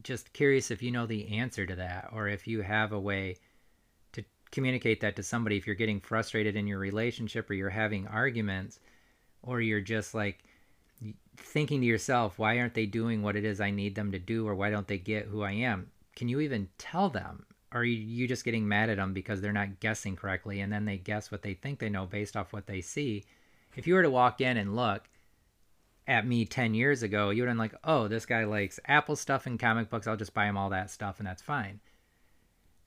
just 0.02 0.34
curious 0.34 0.72
if 0.72 0.82
you 0.82 0.92
know 0.92 1.06
the 1.06 1.38
answer 1.38 1.66
to 1.66 1.76
that 1.76 2.10
or 2.14 2.28
if 2.28 2.48
you 2.48 2.62
have 2.62 2.92
a 2.92 3.00
way 3.00 3.36
communicate 4.54 5.02
that 5.02 5.16
to 5.16 5.24
somebody 5.24 5.58
if 5.58 5.68
you're 5.68 5.76
getting 5.76 6.00
frustrated 6.00 6.56
in 6.56 6.68
your 6.68 6.80
relationship 6.80 7.50
or 7.50 7.54
you're 7.54 7.70
having 7.70 8.08
arguments 8.08 8.80
or 9.42 9.60
you're 9.60 9.82
just 9.82 10.14
like 10.14 10.44
thinking 11.36 11.82
to 11.82 11.88
yourself 11.88 12.40
why 12.40 12.60
aren't 12.60 12.76
they 12.76 12.86
doing 12.86 13.22
what 13.22 13.36
it 13.36 13.44
is 13.44 13.60
i 13.60 13.72
need 13.72 13.96
them 13.96 14.12
to 14.12 14.20
do 14.20 14.48
or 14.48 14.56
why 14.56 14.70
don't 14.70 14.88
they 14.88 14.98
get 14.98 15.26
who 15.26 15.42
i 15.42 15.52
am? 15.52 15.90
Can 16.16 16.28
you 16.28 16.40
even 16.40 16.70
tell 16.78 17.10
them? 17.10 17.46
Or 17.72 17.82
are 17.82 17.84
you 17.84 18.28
just 18.28 18.46
getting 18.46 18.68
mad 18.68 18.90
at 18.90 18.98
them 18.98 19.14
because 19.14 19.42
they're 19.42 19.52
not 19.52 19.80
guessing 19.80 20.16
correctly 20.16 20.60
and 20.60 20.72
then 20.72 20.86
they 20.86 20.98
guess 20.98 21.32
what 21.32 21.42
they 21.42 21.56
think 21.56 21.80
they 21.80 21.90
know 21.90 22.06
based 22.06 22.38
off 22.38 22.54
what 22.54 22.68
they 22.68 22.82
see? 22.82 23.24
If 23.76 23.88
you 23.88 23.96
were 23.96 24.04
to 24.04 24.12
walk 24.12 24.42
in 24.42 24.58
and 24.58 24.76
look 24.76 25.10
at 26.08 26.28
me 26.28 26.46
10 26.46 26.74
years 26.74 27.02
ago 27.02 27.30
you 27.30 27.42
would 27.42 27.48
have 27.48 27.54
been 27.54 27.58
like 27.58 27.74
oh 27.86 28.10
this 28.10 28.26
guy 28.26 28.44
likes 28.44 28.78
apple 28.90 29.16
stuff 29.16 29.46
and 29.46 29.58
comic 29.58 29.90
books 29.90 30.06
i'll 30.06 30.18
just 30.18 30.34
buy 30.34 30.46
him 30.46 30.58
all 30.58 30.70
that 30.70 30.92
stuff 30.92 31.18
and 31.20 31.26
that's 31.26 31.42
fine. 31.42 31.80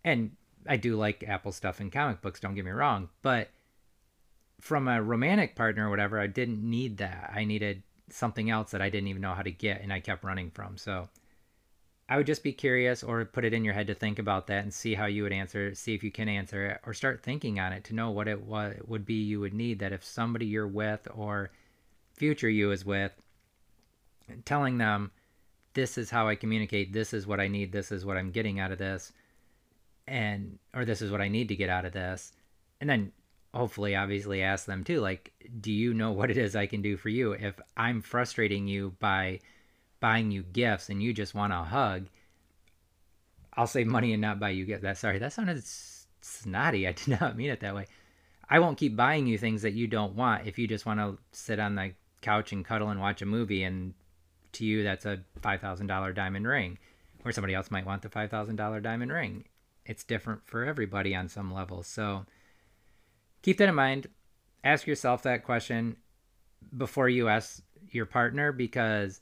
And 0.04 0.32
I 0.68 0.76
do 0.76 0.96
like 0.96 1.24
Apple 1.26 1.52
stuff 1.52 1.80
and 1.80 1.92
comic 1.92 2.20
books, 2.22 2.40
don't 2.40 2.54
get 2.54 2.64
me 2.64 2.70
wrong, 2.70 3.08
but 3.22 3.50
from 4.60 4.88
a 4.88 5.02
romantic 5.02 5.54
partner 5.54 5.86
or 5.86 5.90
whatever, 5.90 6.18
I 6.18 6.26
didn't 6.26 6.62
need 6.62 6.98
that. 6.98 7.32
I 7.34 7.44
needed 7.44 7.82
something 8.08 8.50
else 8.50 8.70
that 8.70 8.82
I 8.82 8.88
didn't 8.88 9.08
even 9.08 9.22
know 9.22 9.34
how 9.34 9.42
to 9.42 9.50
get 9.50 9.82
and 9.82 9.92
I 9.92 10.00
kept 10.00 10.24
running 10.24 10.50
from. 10.50 10.76
So 10.76 11.08
I 12.08 12.16
would 12.16 12.26
just 12.26 12.42
be 12.42 12.52
curious 12.52 13.02
or 13.02 13.24
put 13.24 13.44
it 13.44 13.52
in 13.52 13.64
your 13.64 13.74
head 13.74 13.88
to 13.88 13.94
think 13.94 14.18
about 14.18 14.46
that 14.46 14.62
and 14.62 14.72
see 14.72 14.94
how 14.94 15.06
you 15.06 15.24
would 15.24 15.32
answer 15.32 15.74
see 15.74 15.94
if 15.94 16.04
you 16.04 16.12
can 16.12 16.28
answer 16.28 16.66
it 16.66 16.80
or 16.86 16.94
start 16.94 17.22
thinking 17.22 17.58
on 17.58 17.72
it 17.72 17.82
to 17.84 17.94
know 17.94 18.12
what 18.12 18.28
it 18.28 18.40
what 18.40 18.88
would 18.88 19.04
be 19.04 19.14
you 19.14 19.40
would 19.40 19.52
need 19.52 19.80
that 19.80 19.92
if 19.92 20.04
somebody 20.04 20.46
you're 20.46 20.68
with 20.68 21.08
or 21.12 21.50
future 22.14 22.48
you 22.48 22.70
is 22.70 22.84
with 22.84 23.12
telling 24.44 24.78
them 24.78 25.10
this 25.74 25.98
is 25.98 26.08
how 26.08 26.26
I 26.26 26.36
communicate, 26.36 26.92
this 26.92 27.12
is 27.12 27.26
what 27.26 27.38
I 27.38 27.48
need, 27.48 27.70
this 27.70 27.92
is 27.92 28.04
what 28.04 28.16
I'm 28.16 28.30
getting 28.30 28.58
out 28.58 28.72
of 28.72 28.78
this 28.78 29.12
and 30.06 30.58
or 30.74 30.84
this 30.84 31.02
is 31.02 31.10
what 31.10 31.20
I 31.20 31.28
need 31.28 31.48
to 31.48 31.56
get 31.56 31.70
out 31.70 31.84
of 31.84 31.92
this. 31.92 32.32
And 32.80 32.88
then 32.88 33.12
hopefully 33.54 33.96
obviously 33.96 34.42
ask 34.42 34.66
them 34.66 34.84
too 34.84 35.00
like 35.00 35.32
do 35.60 35.72
you 35.72 35.94
know 35.94 36.12
what 36.12 36.30
it 36.30 36.36
is 36.36 36.54
I 36.54 36.66
can 36.66 36.82
do 36.82 36.98
for 36.98 37.08
you 37.08 37.32
if 37.32 37.58
I'm 37.74 38.02
frustrating 38.02 38.68
you 38.68 38.94
by 38.98 39.40
buying 39.98 40.30
you 40.30 40.42
gifts 40.42 40.90
and 40.90 41.02
you 41.02 41.14
just 41.14 41.34
want 41.34 41.54
a 41.54 41.62
hug 41.62 42.06
I'll 43.56 43.66
save 43.66 43.86
money 43.86 44.12
and 44.12 44.20
not 44.20 44.38
buy 44.38 44.50
you 44.50 44.66
gifts. 44.66 44.82
That 44.82 44.98
sorry, 44.98 45.18
that 45.18 45.32
sounded 45.32 45.64
snotty. 46.20 46.86
I 46.86 46.92
did 47.04 47.20
not 47.20 47.36
mean 47.36 47.50
it 47.50 47.60
that 47.60 47.74
way. 47.74 47.86
I 48.48 48.60
won't 48.60 48.78
keep 48.78 48.94
buying 48.94 49.26
you 49.26 49.38
things 49.38 49.62
that 49.62 49.72
you 49.72 49.86
don't 49.86 50.14
want 50.14 50.46
if 50.46 50.58
you 50.58 50.68
just 50.68 50.86
want 50.86 51.00
to 51.00 51.18
sit 51.32 51.58
on 51.58 51.74
the 51.74 51.92
couch 52.20 52.52
and 52.52 52.64
cuddle 52.64 52.90
and 52.90 53.00
watch 53.00 53.22
a 53.22 53.26
movie 53.26 53.64
and 53.64 53.94
to 54.52 54.64
you 54.64 54.84
that's 54.84 55.04
a 55.04 55.18
$5,000 55.42 56.14
diamond 56.14 56.46
ring 56.46 56.78
or 57.24 57.32
somebody 57.32 57.54
else 57.54 57.70
might 57.70 57.84
want 57.84 58.02
the 58.02 58.08
$5,000 58.08 58.82
diamond 58.82 59.12
ring. 59.12 59.44
It's 59.86 60.04
different 60.04 60.46
for 60.46 60.64
everybody 60.64 61.14
on 61.14 61.28
some 61.28 61.52
level. 61.52 61.82
So 61.82 62.26
keep 63.42 63.58
that 63.58 63.68
in 63.68 63.74
mind. 63.74 64.08
Ask 64.64 64.86
yourself 64.86 65.22
that 65.22 65.44
question 65.44 65.96
before 66.76 67.08
you 67.08 67.28
ask 67.28 67.62
your 67.90 68.06
partner 68.06 68.52
because 68.52 69.20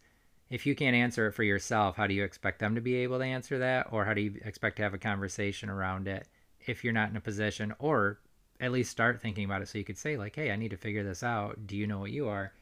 if 0.51 0.67
you 0.67 0.75
can't 0.75 0.97
answer 0.97 1.27
it 1.29 1.33
for 1.33 1.43
yourself, 1.43 1.97
how 1.97 2.07
do 2.07 2.15
you 2.15 2.25
expect 2.25 2.59
them 2.59 2.75
to 2.75 2.81
be 2.81 2.97
able 2.97 3.19
to 3.19 3.25
answer 3.25 3.59
that? 3.59 3.89
Or 3.93 4.05
how 4.05 4.15
do 4.15 4.21
you 4.23 4.41
expect 4.45 4.77
to 4.77 4.83
have 4.83 4.95
a 4.95 4.99
conversation 4.99 5.69
around 5.69 6.09
it 6.09 6.29
if 6.67 6.83
you're 6.83 6.93
not 6.93 7.11
in 7.11 7.17
a 7.17 7.21
position, 7.21 7.75
or 7.79 8.19
at 8.61 8.73
least 8.73 8.91
start 8.91 9.21
thinking 9.21 9.45
about 9.45 9.63
it 9.63 9.69
so 9.69 9.79
you 9.79 9.85
could 9.85 9.99
say, 9.99 10.17
like, 10.17 10.37
hey, 10.37 10.51
I 10.51 10.57
need 10.57 10.71
to 10.71 10.77
figure 10.77 11.05
this 11.05 11.23
out. 11.23 11.67
Do 11.67 11.77
you 11.77 11.87
know 11.87 11.99
what 11.99 12.11
you 12.11 12.29
are? 12.29 12.53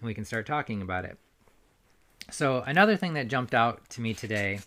And 0.00 0.06
we 0.06 0.14
can 0.14 0.24
start 0.24 0.46
talking 0.46 0.82
about 0.82 1.04
it. 1.04 1.18
So, 2.30 2.62
another 2.62 2.96
thing 2.96 3.14
that 3.14 3.28
jumped 3.28 3.54
out 3.54 3.88
to 3.90 4.00
me 4.00 4.14
today 4.14 4.60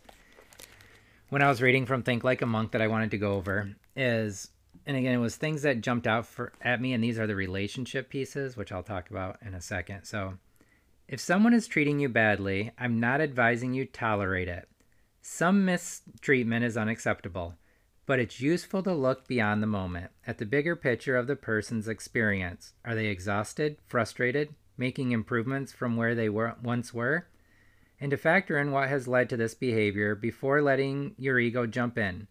when 1.34 1.42
I 1.42 1.50
was 1.50 1.64
reading 1.64 1.88
from 1.88 2.04
Think 2.04 2.24
Like 2.24 2.44
a 2.44 2.46
Monk 2.46 2.74
that 2.74 2.82
I 2.84 2.88
wanted 2.88 3.10
to 3.10 3.18
go 3.18 3.34
over 3.34 3.76
is, 3.96 4.52
and 4.86 4.96
again, 4.96 5.16
it 5.16 5.18
was 5.18 5.36
things 5.36 5.64
that 5.64 5.82
jumped 5.82 6.06
out 6.06 6.28
for, 6.28 6.54
at 6.62 6.80
me, 6.80 6.94
and 6.94 7.04
these 7.04 7.18
are 7.18 7.26
the 7.26 7.36
relationship 7.36 8.08
pieces, 8.08 8.56
which 8.56 8.72
I'll 8.72 8.84
talk 8.84 9.10
about 9.10 9.40
in 9.44 9.56
a 9.56 9.60
second. 9.60 10.04
So, 10.04 10.36
if 11.08 11.20
someone 11.20 11.56
is 11.56 11.66
treating 11.66 12.00
you 12.00 12.08
badly, 12.08 12.70
I'm 12.78 13.00
not 13.00 13.20
advising 13.20 13.74
you 13.74 13.86
tolerate 13.86 14.48
it. 14.48 14.70
Some 15.24 15.66
mistreatment 15.66 16.66
is 16.66 16.78
unacceptable, 16.78 17.56
but 18.06 18.20
it's 18.20 18.40
useful 18.40 18.84
to 18.84 18.94
look 18.94 19.28
beyond 19.28 19.64
the 19.64 19.68
moment 19.68 20.12
at 20.28 20.38
the 20.38 20.46
bigger 20.46 20.76
picture 20.76 21.18
of 21.18 21.26
the 21.26 21.36
person's 21.36 21.88
experience. 21.88 22.74
Are 22.86 22.94
they 22.94 23.08
exhausted, 23.08 23.78
frustrated, 23.88 24.54
making 24.78 25.12
improvements 25.12 25.72
from 25.72 25.98
where 25.98 26.14
they 26.14 26.30
were 26.30 26.54
once 26.62 26.94
were? 26.94 27.26
And 28.04 28.12
to 28.12 28.18
factor 28.18 28.60
in 28.60 28.72
what 28.72 28.90
has 28.90 29.08
led 29.08 29.30
to 29.30 29.38
this 29.38 29.54
behavior 29.54 30.14
before 30.14 30.62
letting 30.62 31.16
your 31.18 31.40
ego 31.40 31.66
jump 31.66 31.98
in. 31.98 32.28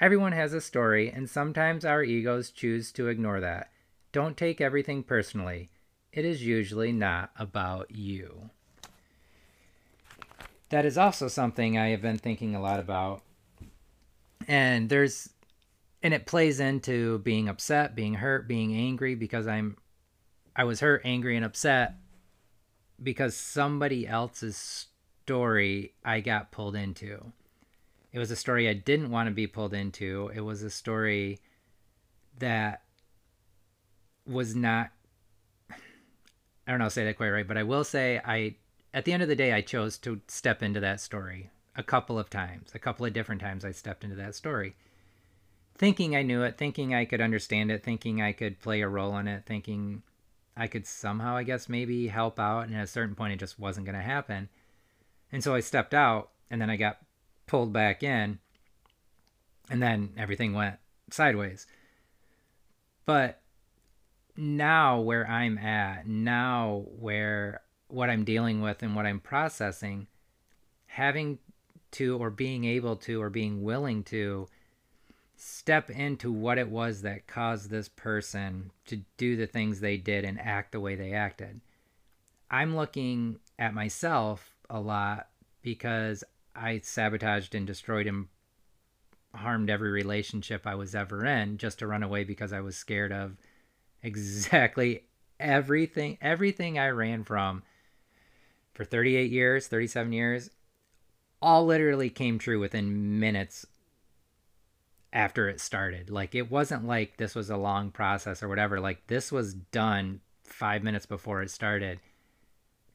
Everyone 0.00 0.32
has 0.32 0.54
a 0.54 0.62
story, 0.62 1.10
and 1.10 1.28
sometimes 1.28 1.84
our 1.84 2.02
egos 2.02 2.50
choose 2.50 2.90
to 2.92 3.08
ignore 3.08 3.40
that. 3.40 3.70
Don't 4.12 4.34
take 4.34 4.62
everything 4.62 5.02
personally 5.02 5.68
it 6.14 6.24
is 6.24 6.46
usually 6.46 6.92
not 6.92 7.32
about 7.36 7.90
you. 7.90 8.50
That 10.70 10.86
is 10.86 10.96
also 10.96 11.26
something 11.26 11.76
I 11.76 11.88
have 11.88 12.00
been 12.00 12.18
thinking 12.18 12.54
a 12.54 12.60
lot 12.60 12.78
about. 12.78 13.22
And 14.46 14.88
there's 14.88 15.28
and 16.02 16.14
it 16.14 16.26
plays 16.26 16.60
into 16.60 17.18
being 17.18 17.48
upset, 17.48 17.96
being 17.96 18.14
hurt, 18.14 18.46
being 18.46 18.74
angry 18.74 19.16
because 19.16 19.48
I'm 19.48 19.76
I 20.54 20.64
was 20.64 20.80
hurt, 20.80 21.02
angry 21.04 21.34
and 21.36 21.44
upset 21.44 21.96
because 23.02 23.36
somebody 23.36 24.06
else's 24.06 24.86
story 25.24 25.94
I 26.04 26.20
got 26.20 26.52
pulled 26.52 26.76
into. 26.76 27.32
It 28.12 28.18
was 28.18 28.30
a 28.30 28.36
story 28.36 28.68
I 28.68 28.74
didn't 28.74 29.10
want 29.10 29.26
to 29.28 29.34
be 29.34 29.46
pulled 29.46 29.72
into. 29.72 30.30
It 30.34 30.42
was 30.42 30.62
a 30.62 30.68
story 30.68 31.40
that 32.38 32.82
was 34.26 34.54
not 34.54 34.90
I 36.66 36.70
don't 36.70 36.78
know, 36.78 36.88
say 36.88 37.04
that 37.04 37.16
quite 37.16 37.30
right, 37.30 37.46
but 37.46 37.58
I 37.58 37.62
will 37.62 37.84
say 37.84 38.20
I 38.22 38.56
at 38.92 39.06
the 39.06 39.14
end 39.14 39.22
of 39.22 39.28
the 39.30 39.36
day 39.36 39.54
I 39.54 39.62
chose 39.62 39.96
to 39.98 40.20
step 40.28 40.62
into 40.62 40.80
that 40.80 41.00
story 41.00 41.50
a 41.74 41.82
couple 41.82 42.18
of 42.18 42.28
times. 42.28 42.70
A 42.74 42.78
couple 42.78 43.06
of 43.06 43.14
different 43.14 43.40
times 43.40 43.64
I 43.64 43.72
stepped 43.72 44.04
into 44.04 44.16
that 44.16 44.34
story. 44.34 44.76
Thinking 45.76 46.14
I 46.14 46.22
knew 46.22 46.42
it, 46.42 46.58
thinking 46.58 46.94
I 46.94 47.06
could 47.06 47.22
understand 47.22 47.70
it, 47.70 47.82
thinking 47.82 48.20
I 48.20 48.32
could 48.32 48.60
play 48.60 48.82
a 48.82 48.88
role 48.88 49.16
in 49.16 49.26
it, 49.26 49.44
thinking 49.46 50.02
I 50.54 50.66
could 50.66 50.86
somehow, 50.86 51.34
I 51.34 51.42
guess, 51.44 51.68
maybe 51.68 52.08
help 52.08 52.38
out. 52.38 52.66
And 52.66 52.76
at 52.76 52.84
a 52.84 52.86
certain 52.86 53.14
point, 53.14 53.32
it 53.32 53.40
just 53.40 53.58
wasn't 53.58 53.86
going 53.86 53.96
to 53.96 54.02
happen. 54.02 54.50
And 55.34 55.42
so 55.42 55.52
I 55.52 55.58
stepped 55.58 55.94
out 55.94 56.30
and 56.48 56.60
then 56.60 56.70
I 56.70 56.76
got 56.76 56.98
pulled 57.48 57.72
back 57.72 58.04
in. 58.04 58.38
And 59.68 59.82
then 59.82 60.12
everything 60.16 60.52
went 60.52 60.76
sideways. 61.10 61.66
But 63.04 63.40
now 64.36 65.00
where 65.00 65.28
I'm 65.28 65.58
at, 65.58 66.06
now 66.06 66.84
where 67.00 67.62
what 67.88 68.10
I'm 68.10 68.22
dealing 68.22 68.60
with 68.60 68.84
and 68.84 68.94
what 68.94 69.06
I'm 69.06 69.18
processing, 69.18 70.06
having 70.86 71.40
to 71.90 72.16
or 72.16 72.30
being 72.30 72.64
able 72.64 72.94
to 72.98 73.20
or 73.20 73.28
being 73.28 73.64
willing 73.64 74.04
to 74.04 74.46
step 75.34 75.90
into 75.90 76.30
what 76.30 76.58
it 76.58 76.68
was 76.68 77.02
that 77.02 77.26
caused 77.26 77.70
this 77.70 77.88
person 77.88 78.70
to 78.86 79.00
do 79.16 79.34
the 79.34 79.48
things 79.48 79.80
they 79.80 79.96
did 79.96 80.24
and 80.24 80.40
act 80.40 80.70
the 80.70 80.78
way 80.78 80.94
they 80.94 81.12
acted. 81.12 81.60
I'm 82.52 82.76
looking 82.76 83.40
at 83.58 83.74
myself 83.74 84.53
a 84.70 84.80
lot 84.80 85.28
because 85.62 86.24
I 86.54 86.80
sabotaged 86.80 87.54
and 87.54 87.66
destroyed 87.66 88.06
and 88.06 88.26
harmed 89.34 89.70
every 89.70 89.90
relationship 89.90 90.66
I 90.66 90.74
was 90.74 90.94
ever 90.94 91.24
in 91.24 91.58
just 91.58 91.80
to 91.80 91.86
run 91.86 92.02
away 92.02 92.24
because 92.24 92.52
I 92.52 92.60
was 92.60 92.76
scared 92.76 93.12
of 93.12 93.36
exactly 94.02 95.04
everything 95.40 96.16
everything 96.20 96.78
I 96.78 96.88
ran 96.90 97.24
from 97.24 97.62
for 98.74 98.84
38 98.84 99.30
years, 99.30 99.68
37 99.68 100.12
years, 100.12 100.50
all 101.40 101.64
literally 101.64 102.10
came 102.10 102.38
true 102.38 102.58
within 102.58 103.20
minutes 103.20 103.66
after 105.12 105.48
it 105.48 105.60
started. 105.60 106.10
Like 106.10 106.34
it 106.34 106.50
wasn't 106.50 106.86
like 106.86 107.16
this 107.16 107.34
was 107.34 107.50
a 107.50 107.56
long 107.56 107.90
process 107.90 108.42
or 108.42 108.48
whatever. 108.48 108.80
Like 108.80 109.06
this 109.06 109.30
was 109.30 109.54
done 109.54 110.20
5 110.44 110.82
minutes 110.82 111.06
before 111.06 111.42
it 111.42 111.50
started. 111.50 112.00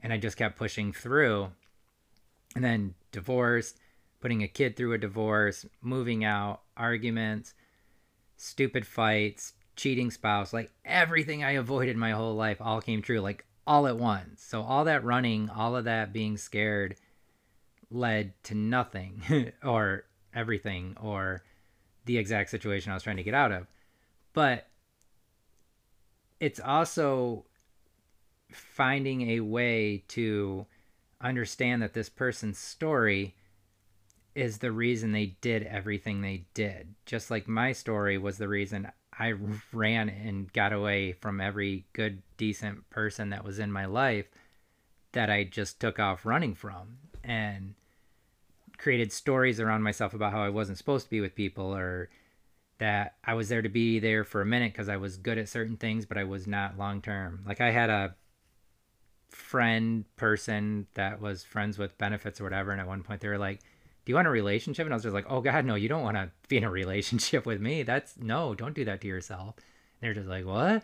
And 0.01 0.13
I 0.13 0.17
just 0.17 0.37
kept 0.37 0.57
pushing 0.57 0.93
through. 0.93 1.51
And 2.55 2.63
then 2.63 2.95
divorced, 3.11 3.77
putting 4.21 4.43
a 4.43 4.47
kid 4.47 4.75
through 4.75 4.93
a 4.93 4.97
divorce, 4.97 5.65
moving 5.81 6.23
out, 6.23 6.61
arguments, 6.75 7.53
stupid 8.37 8.87
fights, 8.87 9.53
cheating 9.75 10.11
spouse, 10.11 10.51
like 10.51 10.71
everything 10.83 11.43
I 11.43 11.51
avoided 11.51 11.95
my 11.95 12.11
whole 12.11 12.35
life 12.35 12.57
all 12.59 12.81
came 12.81 13.01
true, 13.01 13.19
like 13.21 13.45
all 13.65 13.87
at 13.87 13.97
once. 13.97 14.43
So 14.43 14.61
all 14.61 14.85
that 14.85 15.03
running, 15.03 15.49
all 15.49 15.75
of 15.75 15.85
that 15.85 16.11
being 16.11 16.37
scared 16.37 16.95
led 17.91 18.33
to 18.43 18.55
nothing 18.55 19.53
or 19.63 20.05
everything 20.33 20.95
or 21.01 21.43
the 22.05 22.17
exact 22.17 22.49
situation 22.49 22.91
I 22.91 22.95
was 22.95 23.03
trying 23.03 23.17
to 23.17 23.23
get 23.23 23.33
out 23.33 23.51
of. 23.51 23.67
But 24.33 24.67
it's 26.39 26.59
also 26.59 27.45
finding 28.51 29.29
a 29.31 29.39
way 29.41 30.03
to 30.09 30.65
understand 31.21 31.81
that 31.81 31.93
this 31.93 32.09
person's 32.09 32.57
story 32.57 33.35
is 34.35 34.59
the 34.59 34.71
reason 34.71 35.11
they 35.11 35.35
did 35.41 35.63
everything 35.63 36.21
they 36.21 36.45
did. 36.53 36.95
Just 37.05 37.29
like 37.29 37.47
my 37.47 37.71
story 37.71 38.17
was 38.17 38.37
the 38.37 38.47
reason 38.47 38.91
I 39.17 39.33
ran 39.73 40.07
and 40.07 40.51
got 40.53 40.71
away 40.71 41.11
from 41.11 41.41
every 41.41 41.85
good, 41.93 42.21
decent 42.37 42.89
person 42.89 43.31
that 43.31 43.43
was 43.43 43.59
in 43.59 43.71
my 43.71 43.85
life 43.85 44.27
that 45.11 45.29
I 45.29 45.43
just 45.43 45.79
took 45.79 45.99
off 45.99 46.25
running 46.25 46.55
from 46.55 46.97
and 47.23 47.73
created 48.77 49.11
stories 49.11 49.59
around 49.59 49.83
myself 49.83 50.13
about 50.13 50.31
how 50.31 50.41
I 50.41 50.49
wasn't 50.49 50.77
supposed 50.77 51.05
to 51.05 51.09
be 51.09 51.19
with 51.19 51.35
people 51.35 51.75
or 51.75 52.09
that 52.77 53.15
I 53.25 53.33
was 53.33 53.49
there 53.49 53.61
to 53.61 53.69
be 53.69 53.99
there 53.99 54.23
for 54.23 54.41
a 54.41 54.45
minute 54.45 54.71
because 54.71 54.87
I 54.87 54.95
was 54.97 55.17
good 55.17 55.37
at 55.37 55.49
certain 55.49 55.75
things, 55.75 56.05
but 56.05 56.17
I 56.17 56.23
was 56.23 56.47
not 56.47 56.77
long 56.77 57.01
term. 57.01 57.43
Like 57.45 57.59
I 57.59 57.71
had 57.71 57.89
a 57.89 58.15
friend 59.29 60.05
person 60.15 60.87
that 60.95 61.21
was 61.21 61.43
friends 61.43 61.77
with 61.77 61.97
benefits 61.97 62.41
or 62.41 62.43
whatever, 62.43 62.71
and 62.71 62.81
at 62.81 62.87
one 62.87 63.03
point 63.03 63.21
they 63.21 63.27
were 63.27 63.37
like, 63.37 63.59
do 64.05 64.11
you 64.11 64.15
want 64.15 64.27
a 64.27 64.31
relationship? 64.31 64.85
And 64.85 64.93
I 64.93 64.95
was 64.95 65.03
just 65.03 65.13
like, 65.13 65.27
oh 65.29 65.41
God, 65.41 65.65
no, 65.65 65.75
you 65.75 65.87
don't 65.87 66.03
want 66.03 66.17
to 66.17 66.31
be 66.47 66.57
in 66.57 66.63
a 66.63 66.71
relationship 66.71 67.45
with 67.45 67.61
me. 67.61 67.83
That's 67.83 68.15
no, 68.17 68.55
don't 68.55 68.73
do 68.73 68.85
that 68.85 69.01
to 69.01 69.07
yourself. 69.07 69.55
And 69.57 69.65
they're 70.01 70.13
just 70.13 70.27
like, 70.27 70.45
what? 70.45 70.83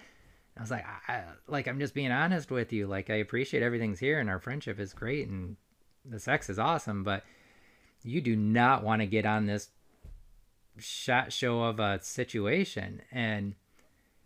I 0.57 0.61
was 0.61 0.71
like, 0.71 0.85
I, 1.07 1.23
like, 1.47 1.67
I'm 1.67 1.79
just 1.79 1.93
being 1.93 2.11
honest 2.11 2.49
with 2.49 2.71
you. 2.71 2.87
Like, 2.87 3.09
I 3.09 3.15
appreciate 3.15 3.63
everything's 3.63 3.99
here 3.99 4.19
and 4.19 4.29
our 4.29 4.39
friendship 4.39 4.79
is 4.79 4.93
great 4.93 5.27
and 5.27 5.57
the 6.05 6.19
sex 6.19 6.49
is 6.49 6.59
awesome, 6.59 7.03
but 7.03 7.23
you 8.03 8.21
do 8.21 8.35
not 8.35 8.83
want 8.83 9.01
to 9.01 9.07
get 9.07 9.25
on 9.25 9.47
this 9.47 9.69
shot 10.77 11.33
show 11.33 11.63
of 11.63 11.79
a 11.79 11.99
situation. 12.01 13.01
And, 13.11 13.55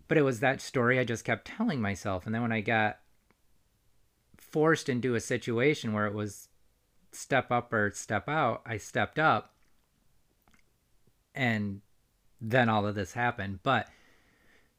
but 0.08 0.18
it 0.18 0.24
was 0.24 0.40
that 0.42 0.62
story 0.62 1.00
I 1.00 1.04
just 1.04 1.26
kept 1.26 1.48
telling 1.48 1.82
myself. 1.82 2.26
And 2.26 2.36
then 2.36 2.42
when 2.42 2.52
I 2.52 2.62
got 2.62 3.00
forced 4.52 4.90
into 4.90 5.16
a 5.16 5.20
situation 5.20 5.94
where 5.94 6.08
it 6.08 6.14
was 6.14 6.50
step 7.12 7.52
up 7.52 7.74
or 7.74 7.92
step 7.94 8.28
out, 8.28 8.62
I 8.66 8.78
stepped 8.78 9.20
up. 9.20 9.54
And 11.36 11.82
then 12.42 12.70
all 12.70 12.86
of 12.86 12.96
this 12.96 13.14
happened. 13.14 13.60
But 13.64 13.88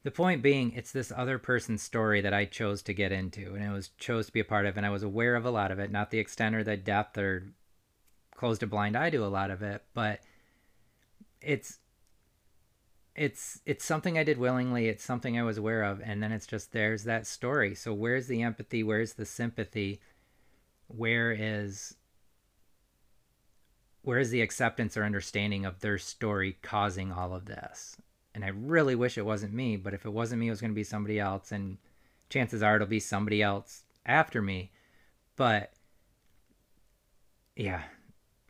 the 0.03 0.11
point 0.11 0.43
being, 0.43 0.73
it's 0.73 0.93
this 0.93 1.12
other 1.15 1.39
person's 1.39 1.83
story 1.83 2.21
that 2.21 2.35
I 2.35 2.45
chose 2.45 2.83
to 2.83 2.95
get 2.95 3.12
into 3.12 3.55
and 3.55 3.65
I 3.65 3.73
was 3.73 3.91
chose 3.99 4.27
to 4.27 4.33
be 4.33 4.41
a 4.41 4.45
part 4.45 4.67
of. 4.67 4.77
And 4.77 4.87
I 4.87 4.91
was 4.91 5.03
aware 5.03 5.37
of 5.37 5.45
a 5.45 5.50
lot 5.50 5.71
of 5.71 5.79
it, 5.79 5.91
not 5.91 6.11
the 6.11 6.19
extent 6.19 6.55
or 6.55 6.65
the 6.65 6.77
depth 6.77 7.19
or 7.19 7.53
closed 8.35 8.62
a 8.62 8.67
blind 8.67 8.97
eye 8.97 9.11
to 9.11 9.25
a 9.25 9.27
lot 9.27 9.50
of 9.50 9.62
it. 9.62 9.83
But 9.95 10.21
it's 11.41 11.79
it's 13.21 13.61
it's 13.67 13.85
something 13.85 14.17
I 14.17 14.25
did 14.25 14.39
willingly. 14.39 14.89
It's 14.89 15.05
something 15.05 15.39
I 15.39 15.43
was 15.43 15.59
aware 15.59 15.83
of, 15.83 16.00
and 16.03 16.23
then 16.23 16.33
it's 16.33 16.47
just 16.47 16.73
there's 16.73 17.05
that 17.05 17.27
story. 17.27 17.75
So 17.75 17.93
where's 17.93 18.29
the 18.29 18.41
empathy? 18.41 18.83
Where's 18.83 19.12
the 19.12 19.27
sympathy? 19.27 20.00
Where 20.87 21.31
is 21.31 21.97
where 24.00 24.19
is 24.19 24.31
the 24.31 24.41
acceptance 24.41 24.97
or 24.97 25.05
understanding 25.05 25.67
of 25.67 25.81
their 25.81 25.99
story 25.99 26.57
causing 26.62 27.12
all 27.12 27.35
of 27.35 27.45
this? 27.45 27.95
And 28.35 28.43
I 28.43 28.49
really 28.49 28.95
wish 28.95 29.19
it 29.19 29.27
wasn't 29.27 29.53
me, 29.53 29.77
but 29.77 29.93
if 29.93 30.07
it 30.07 30.15
wasn't 30.15 30.41
me, 30.41 30.47
it 30.47 30.53
was 30.53 30.62
going 30.62 30.71
to 30.71 30.75
be 30.75 30.83
somebody 30.83 31.21
else, 31.21 31.53
and 31.53 31.77
chances 32.31 32.62
are 32.62 32.77
it'll 32.77 32.87
be 32.87 33.00
somebody 33.00 33.43
else 33.43 33.83
after 34.07 34.41
me. 34.41 34.71
But 35.37 35.75
yeah, 37.55 37.83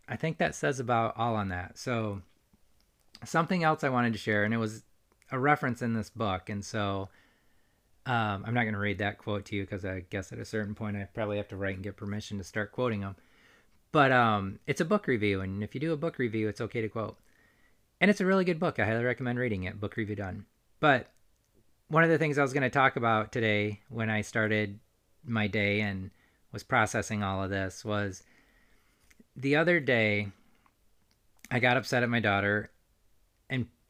I 0.09 0.15
think 0.15 0.39
that 0.39 0.55
says 0.55 0.79
about 0.79 1.17
all 1.17 1.35
on 1.35 1.49
that. 1.49 1.77
So 1.77 2.23
something 3.25 3.65
else 3.65 3.85
I 3.85 3.89
wanted 3.89 4.13
to 4.13 4.19
share, 4.19 4.45
and 4.45 4.55
it 4.55 4.59
was 4.59 4.83
a 5.31 5.39
reference 5.39 5.83
in 5.83 5.95
this 5.95 6.11
book, 6.11 6.49
and 6.49 6.65
so 6.65 7.09
um, 8.07 8.45
I'm 8.47 8.55
not 8.55 8.63
going 8.63 8.75
to 8.75 8.81
read 8.81 8.99
that 8.99 9.19
quote 9.19 9.45
to 9.47 9.57
you 9.57 9.63
because 9.63 9.85
I 9.85 10.01
guess 10.11 10.33
at 10.33 10.39
a 10.39 10.45
certain 10.45 10.75
point 10.75 10.97
I 10.97 11.05
probably 11.13 11.37
have 11.37 11.49
to 11.49 11.57
write 11.57 11.75
and 11.75 11.85
get 11.85 11.97
permission 11.97 12.39
to 12.39 12.45
start 12.45 12.73
quoting 12.73 13.01
them. 13.01 13.17
But 13.93 14.13
um, 14.13 14.59
it's 14.67 14.81
a 14.81 14.85
book 14.85 15.07
review, 15.07 15.41
and 15.41 15.63
if 15.63 15.75
you 15.75 15.81
do 15.81 15.93
a 15.93 15.97
book 15.97 16.19
review, 16.19 16.49
it's 16.49 16.61
okay 16.61 16.81
to 16.81 16.89
quote. 16.89 17.19
And 18.01 18.11
it's 18.11 18.21
a 18.21 18.27
really 18.27 18.45
good 18.45 18.61
book. 18.61 18.79
I 18.79 18.87
highly 18.87 19.05
recommend 19.05 19.39
reading 19.39 19.65
it. 19.65 19.81
Book 19.81 19.97
review 19.97 20.17
done. 20.17 20.47
But 20.79 21.11
one 21.89 22.05
of 22.05 22.09
the 22.09 22.19
things 22.19 22.39
I 22.39 22.43
was 22.43 22.53
going 22.53 22.63
to 22.63 22.71
talk 22.71 22.97
about 22.97 23.33
today 23.33 23.81
when 23.89 24.09
I 24.09 24.23
started 24.23 24.79
my 25.25 25.49
day 25.49 25.81
and 25.81 26.11
was 26.53 26.63
processing 26.63 27.23
all 27.23 27.43
of 27.45 27.51
this 27.51 27.85
was 27.85 28.23
the 29.37 29.57
other 29.57 29.81
day 29.81 30.29
I 31.51 31.59
got 31.59 31.77
upset 31.77 32.03
at 32.03 32.09
my 32.09 32.21
daughter 32.21 32.71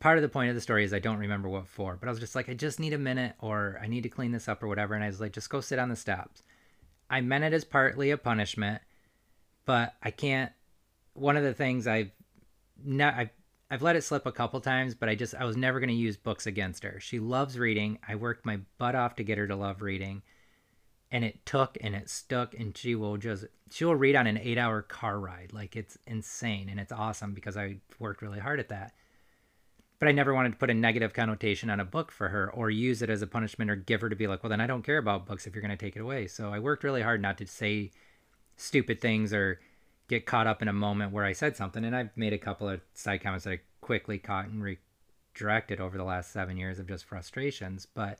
part 0.01 0.17
of 0.17 0.23
the 0.23 0.29
point 0.29 0.49
of 0.49 0.55
the 0.55 0.61
story 0.61 0.83
is 0.83 0.93
I 0.93 0.99
don't 0.99 1.19
remember 1.19 1.49
what 1.49 1.69
for, 1.69 1.97
but 1.97 2.09
I 2.09 2.11
was 2.11 2.19
just 2.19 2.35
like, 2.35 2.49
I 2.49 2.55
just 2.55 2.81
need 2.81 2.95
a 2.95 2.99
minute 2.99 3.35
or 3.39 3.79
I 3.83 3.87
need 3.87 4.03
to 4.03 4.09
clean 4.09 4.33
this 4.33 4.49
up 4.49 4.63
or 4.63 4.69
whatever. 4.69 4.95
And 4.95 5.05
I 5.05 5.09
was 5.09 5.21
like, 5.21 5.33
just 5.33 5.51
go 5.51 5.61
sit 5.61 5.79
on 5.79 5.91
the 5.91 5.97
steps. 5.97 6.43
I 7.11 7.21
meant 7.21 7.45
it 7.45 7.53
as 7.53 7.65
partly 7.65 8.11
a 8.11 8.17
punishment, 8.17 8.81
but 9.67 9.95
I 10.03 10.11
can't. 10.11 10.53
One 11.13 11.37
of 11.37 11.45
the 11.45 11.53
things 11.53 11.87
I've 11.87 12.13
not, 12.83 13.15
I've, 13.15 13.31
I've 13.71 13.83
let 13.83 13.95
it 13.95 14.03
slip 14.03 14.25
a 14.25 14.33
couple 14.33 14.61
times, 14.61 14.95
but 14.95 15.09
I 15.09 15.15
just, 15.15 15.35
I 15.35 15.45
was 15.45 15.57
never 15.57 15.81
going 15.81 15.91
to 15.91 15.95
use 15.95 16.17
books 16.17 16.47
against 16.47 16.83
her. 16.83 16.99
She 16.99 17.19
loves 17.19 17.59
reading. 17.59 17.99
I 18.09 18.15
worked 18.15 18.47
my 18.47 18.61
butt 18.79 18.95
off 18.95 19.17
to 19.17 19.25
get 19.25 19.39
her 19.39 19.47
to 19.47 19.55
love 19.55 19.83
reading. 19.83 20.23
And 21.13 21.25
it 21.25 21.45
took 21.45 21.77
and 21.81 21.95
it 21.95 22.09
stuck, 22.09 22.55
and 22.55 22.77
she 22.77 22.95
will 22.95 23.17
just, 23.17 23.45
she 23.71 23.85
will 23.85 23.97
read 23.97 24.15
on 24.15 24.29
an 24.29 24.39
eight 24.39 24.59
hour 24.59 24.81
car 24.81 25.19
ride. 25.19 25.53
Like 25.53 25.77
it's 25.77 25.99
insane. 26.07 26.69
And 26.71 26.81
it's 26.81 26.93
awesome 26.93 27.35
because 27.35 27.57
I 27.57 27.79
worked 27.99 28.23
really 28.23 28.39
hard 28.39 28.61
at 28.61 28.69
that 28.71 28.95
but 30.01 30.09
I 30.09 30.13
never 30.13 30.35
wanted 30.35 30.53
to 30.53 30.59
put 30.59 30.71
a 30.71 30.75
negative 30.75 31.13
connotation 31.13 31.69
on 31.69 31.79
a 31.79 31.85
book 31.85 32.11
for 32.11 32.31
her 32.31 32.51
or 32.51 32.71
use 32.71 33.03
it 33.03 33.11
as 33.11 33.21
a 33.21 33.27
punishment 33.27 33.71
or 33.71 33.77
give 33.77 34.01
her 34.01 34.09
to 34.09 34.17
be 34.17 34.27
like, 34.27 34.43
well, 34.43 34.49
then 34.49 34.61
I 34.61 34.67
don't 34.67 34.83
care 34.83 34.97
about 34.97 35.27
books 35.27 35.47
if 35.47 35.55
you're 35.55 35.63
going 35.63 35.77
to 35.77 35.77
take 35.77 35.95
it 35.95 36.01
away. 36.01 36.27
So 36.27 36.53
I 36.53 36.59
worked 36.59 36.83
really 36.83 37.03
hard 37.03 37.21
not 37.21 37.37
to 37.39 37.47
say 37.47 37.91
stupid 38.57 39.03
things 39.03 39.35
or 39.35 39.61
get 40.09 40.25
caught 40.25 40.47
up 40.47 40.63
in 40.63 40.69
a 40.69 40.73
moment 40.73 41.13
where 41.13 41.27
I 41.27 41.33
said 41.33 41.55
something. 41.55 41.85
And 41.85 41.95
I've 41.95 42.17
made 42.17 42.33
a 42.33 42.39
couple 42.39 42.67
of 42.67 42.81
side 42.95 43.23
comments 43.23 43.45
that 43.45 43.53
I 43.53 43.61
quickly 43.83 44.19
caught 44.19 44.47
and 44.47 44.65
redirected 44.65 45.81
over 45.81 45.99
the 45.99 46.05
last 46.05 46.33
seven 46.33 46.57
years 46.57 46.79
of 46.79 46.89
just 46.89 47.05
frustrations. 47.05 47.87
But 47.87 48.19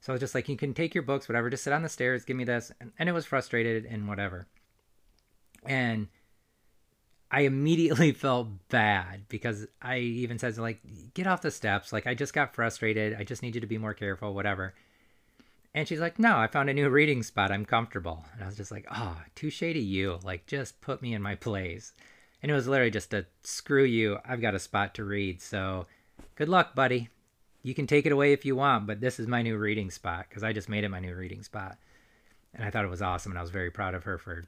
so 0.00 0.12
I 0.12 0.14
was 0.14 0.20
just 0.20 0.34
like, 0.34 0.48
you 0.48 0.56
can 0.56 0.74
take 0.74 0.92
your 0.92 1.04
books, 1.04 1.28
whatever, 1.28 1.50
just 1.50 1.62
sit 1.62 1.72
on 1.72 1.82
the 1.82 1.88
stairs, 1.88 2.24
give 2.24 2.36
me 2.36 2.44
this. 2.44 2.72
And, 2.80 2.90
and 2.98 3.08
it 3.08 3.12
was 3.12 3.26
frustrated 3.26 3.84
and 3.84 4.08
whatever. 4.08 4.48
And 5.64 6.08
I 7.30 7.40
immediately 7.40 8.12
felt 8.12 8.48
bad 8.68 9.28
because 9.28 9.66
I 9.82 9.98
even 9.98 10.38
said 10.38 10.56
like 10.58 10.80
get 11.14 11.26
off 11.26 11.42
the 11.42 11.50
steps. 11.50 11.92
Like 11.92 12.06
I 12.06 12.14
just 12.14 12.32
got 12.34 12.54
frustrated. 12.54 13.16
I 13.18 13.24
just 13.24 13.42
need 13.42 13.54
you 13.54 13.60
to 13.60 13.66
be 13.66 13.78
more 13.78 13.94
careful 13.94 14.34
whatever. 14.34 14.74
And 15.74 15.86
she's 15.86 16.00
like 16.00 16.18
no 16.18 16.36
I 16.36 16.46
found 16.46 16.70
a 16.70 16.74
new 16.74 16.88
reading 16.88 17.22
spot. 17.22 17.50
I'm 17.50 17.64
comfortable. 17.64 18.24
And 18.34 18.42
I 18.42 18.46
was 18.46 18.56
just 18.56 18.70
like 18.70 18.86
oh 18.90 19.16
touche 19.34 19.58
to 19.58 19.78
you. 19.78 20.18
Like 20.22 20.46
just 20.46 20.80
put 20.80 21.02
me 21.02 21.14
in 21.14 21.22
my 21.22 21.34
place. 21.34 21.92
And 22.42 22.50
it 22.50 22.54
was 22.54 22.68
literally 22.68 22.90
just 22.90 23.14
a 23.14 23.26
screw 23.42 23.84
you. 23.84 24.18
I've 24.24 24.40
got 24.40 24.54
a 24.54 24.60
spot 24.60 24.94
to 24.94 25.04
read. 25.04 25.42
So 25.42 25.86
good 26.36 26.48
luck 26.48 26.74
buddy. 26.74 27.08
You 27.62 27.74
can 27.74 27.88
take 27.88 28.06
it 28.06 28.12
away 28.12 28.32
if 28.32 28.44
you 28.44 28.54
want 28.54 28.86
but 28.86 29.00
this 29.00 29.18
is 29.18 29.26
my 29.26 29.42
new 29.42 29.56
reading 29.56 29.90
spot 29.90 30.26
because 30.28 30.44
I 30.44 30.52
just 30.52 30.68
made 30.68 30.84
it 30.84 30.90
my 30.90 31.00
new 31.00 31.14
reading 31.14 31.42
spot. 31.42 31.76
And 32.54 32.64
I 32.64 32.70
thought 32.70 32.84
it 32.84 32.90
was 32.90 33.02
awesome 33.02 33.32
and 33.32 33.38
I 33.38 33.42
was 33.42 33.50
very 33.50 33.70
proud 33.70 33.94
of 33.94 34.04
her 34.04 34.16
for 34.16 34.44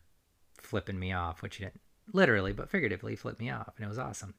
flipping 0.62 0.98
me 0.98 1.12
off 1.12 1.42
which 1.42 1.54
she 1.54 1.64
didn't 1.64 1.80
literally, 2.12 2.52
but 2.52 2.70
figuratively 2.70 3.16
flipped 3.16 3.40
me 3.40 3.50
off, 3.50 3.72
and 3.76 3.84
it 3.84 3.88
was 3.88 3.98
awesome. 3.98 4.34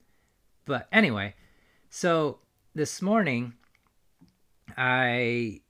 But 0.66 0.88
anyway, 0.92 1.36
so 1.90 2.40
this 2.76 3.02
morning, 3.02 3.54
I 4.78 5.62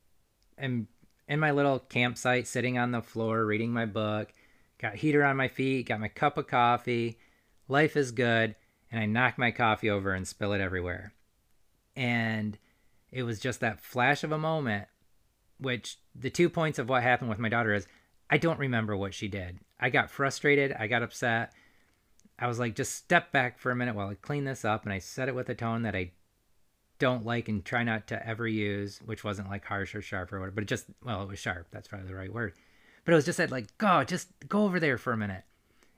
am 0.57 0.87
in 1.27 1.39
my 1.39 1.51
little 1.51 1.79
campsite, 1.79 2.47
sitting 2.47 2.77
on 2.77 2.91
the 2.91 3.01
floor, 3.01 3.45
reading 3.45 3.71
my 3.71 3.85
book, 3.85 4.33
got 4.79 4.95
heater 4.95 5.23
on 5.23 5.37
my 5.37 5.47
feet, 5.47 5.87
got 5.87 5.99
my 5.99 6.07
cup 6.07 6.37
of 6.37 6.47
coffee. 6.47 7.19
Life 7.67 7.95
is 7.95 8.11
good, 8.11 8.55
and 8.91 8.99
I 9.01 9.05
knock 9.05 9.37
my 9.37 9.51
coffee 9.51 9.89
over 9.89 10.13
and 10.13 10.27
spill 10.27 10.53
it 10.53 10.61
everywhere. 10.61 11.13
And 11.95 12.57
it 13.11 13.23
was 13.23 13.39
just 13.39 13.59
that 13.59 13.81
flash 13.81 14.23
of 14.23 14.31
a 14.31 14.37
moment, 14.37 14.87
which 15.59 15.99
the 16.15 16.29
two 16.29 16.49
points 16.49 16.79
of 16.79 16.89
what 16.89 17.03
happened 17.03 17.29
with 17.29 17.39
my 17.39 17.49
daughter 17.49 17.73
is 17.73 17.87
I 18.29 18.37
don't 18.37 18.59
remember 18.59 18.95
what 18.95 19.13
she 19.13 19.27
did. 19.27 19.59
I 19.79 19.89
got 19.89 20.11
frustrated, 20.11 20.75
I 20.77 20.87
got 20.87 21.03
upset, 21.03 21.53
I 22.39 22.47
was 22.47 22.57
like, 22.57 22.75
just 22.75 22.95
step 22.95 23.31
back 23.31 23.59
for 23.59 23.69
a 23.69 23.75
minute 23.75 23.95
while 23.95 24.07
I 24.07 24.15
clean 24.15 24.45
this 24.45 24.63
up. 24.63 24.83
And 24.85 24.93
I 24.93 24.99
said 24.99 25.27
it 25.27 25.35
with 25.35 25.49
a 25.49 25.55
tone 25.55 25.83
that 25.83 25.95
I 25.95 26.11
don't 26.97 27.25
like 27.25 27.49
and 27.49 27.63
try 27.63 27.83
not 27.83 28.07
to 28.07 28.27
ever 28.27 28.47
use, 28.47 28.99
which 29.05 29.23
wasn't 29.23 29.49
like 29.49 29.65
harsh 29.65 29.93
or 29.93 30.01
sharp 30.01 30.31
or 30.31 30.39
whatever, 30.39 30.55
but 30.55 30.65
just, 30.65 30.85
well, 31.03 31.23
it 31.23 31.29
was 31.29 31.39
sharp. 31.39 31.67
That's 31.71 31.87
probably 31.87 32.07
the 32.07 32.15
right 32.15 32.33
word. 32.33 32.53
But 33.05 33.13
it 33.13 33.15
was 33.15 33.25
just 33.25 33.37
that, 33.37 33.51
like, 33.51 33.77
go, 33.77 34.03
just 34.03 34.29
go 34.47 34.63
over 34.63 34.79
there 34.79 34.97
for 34.97 35.13
a 35.13 35.17
minute. 35.17 35.43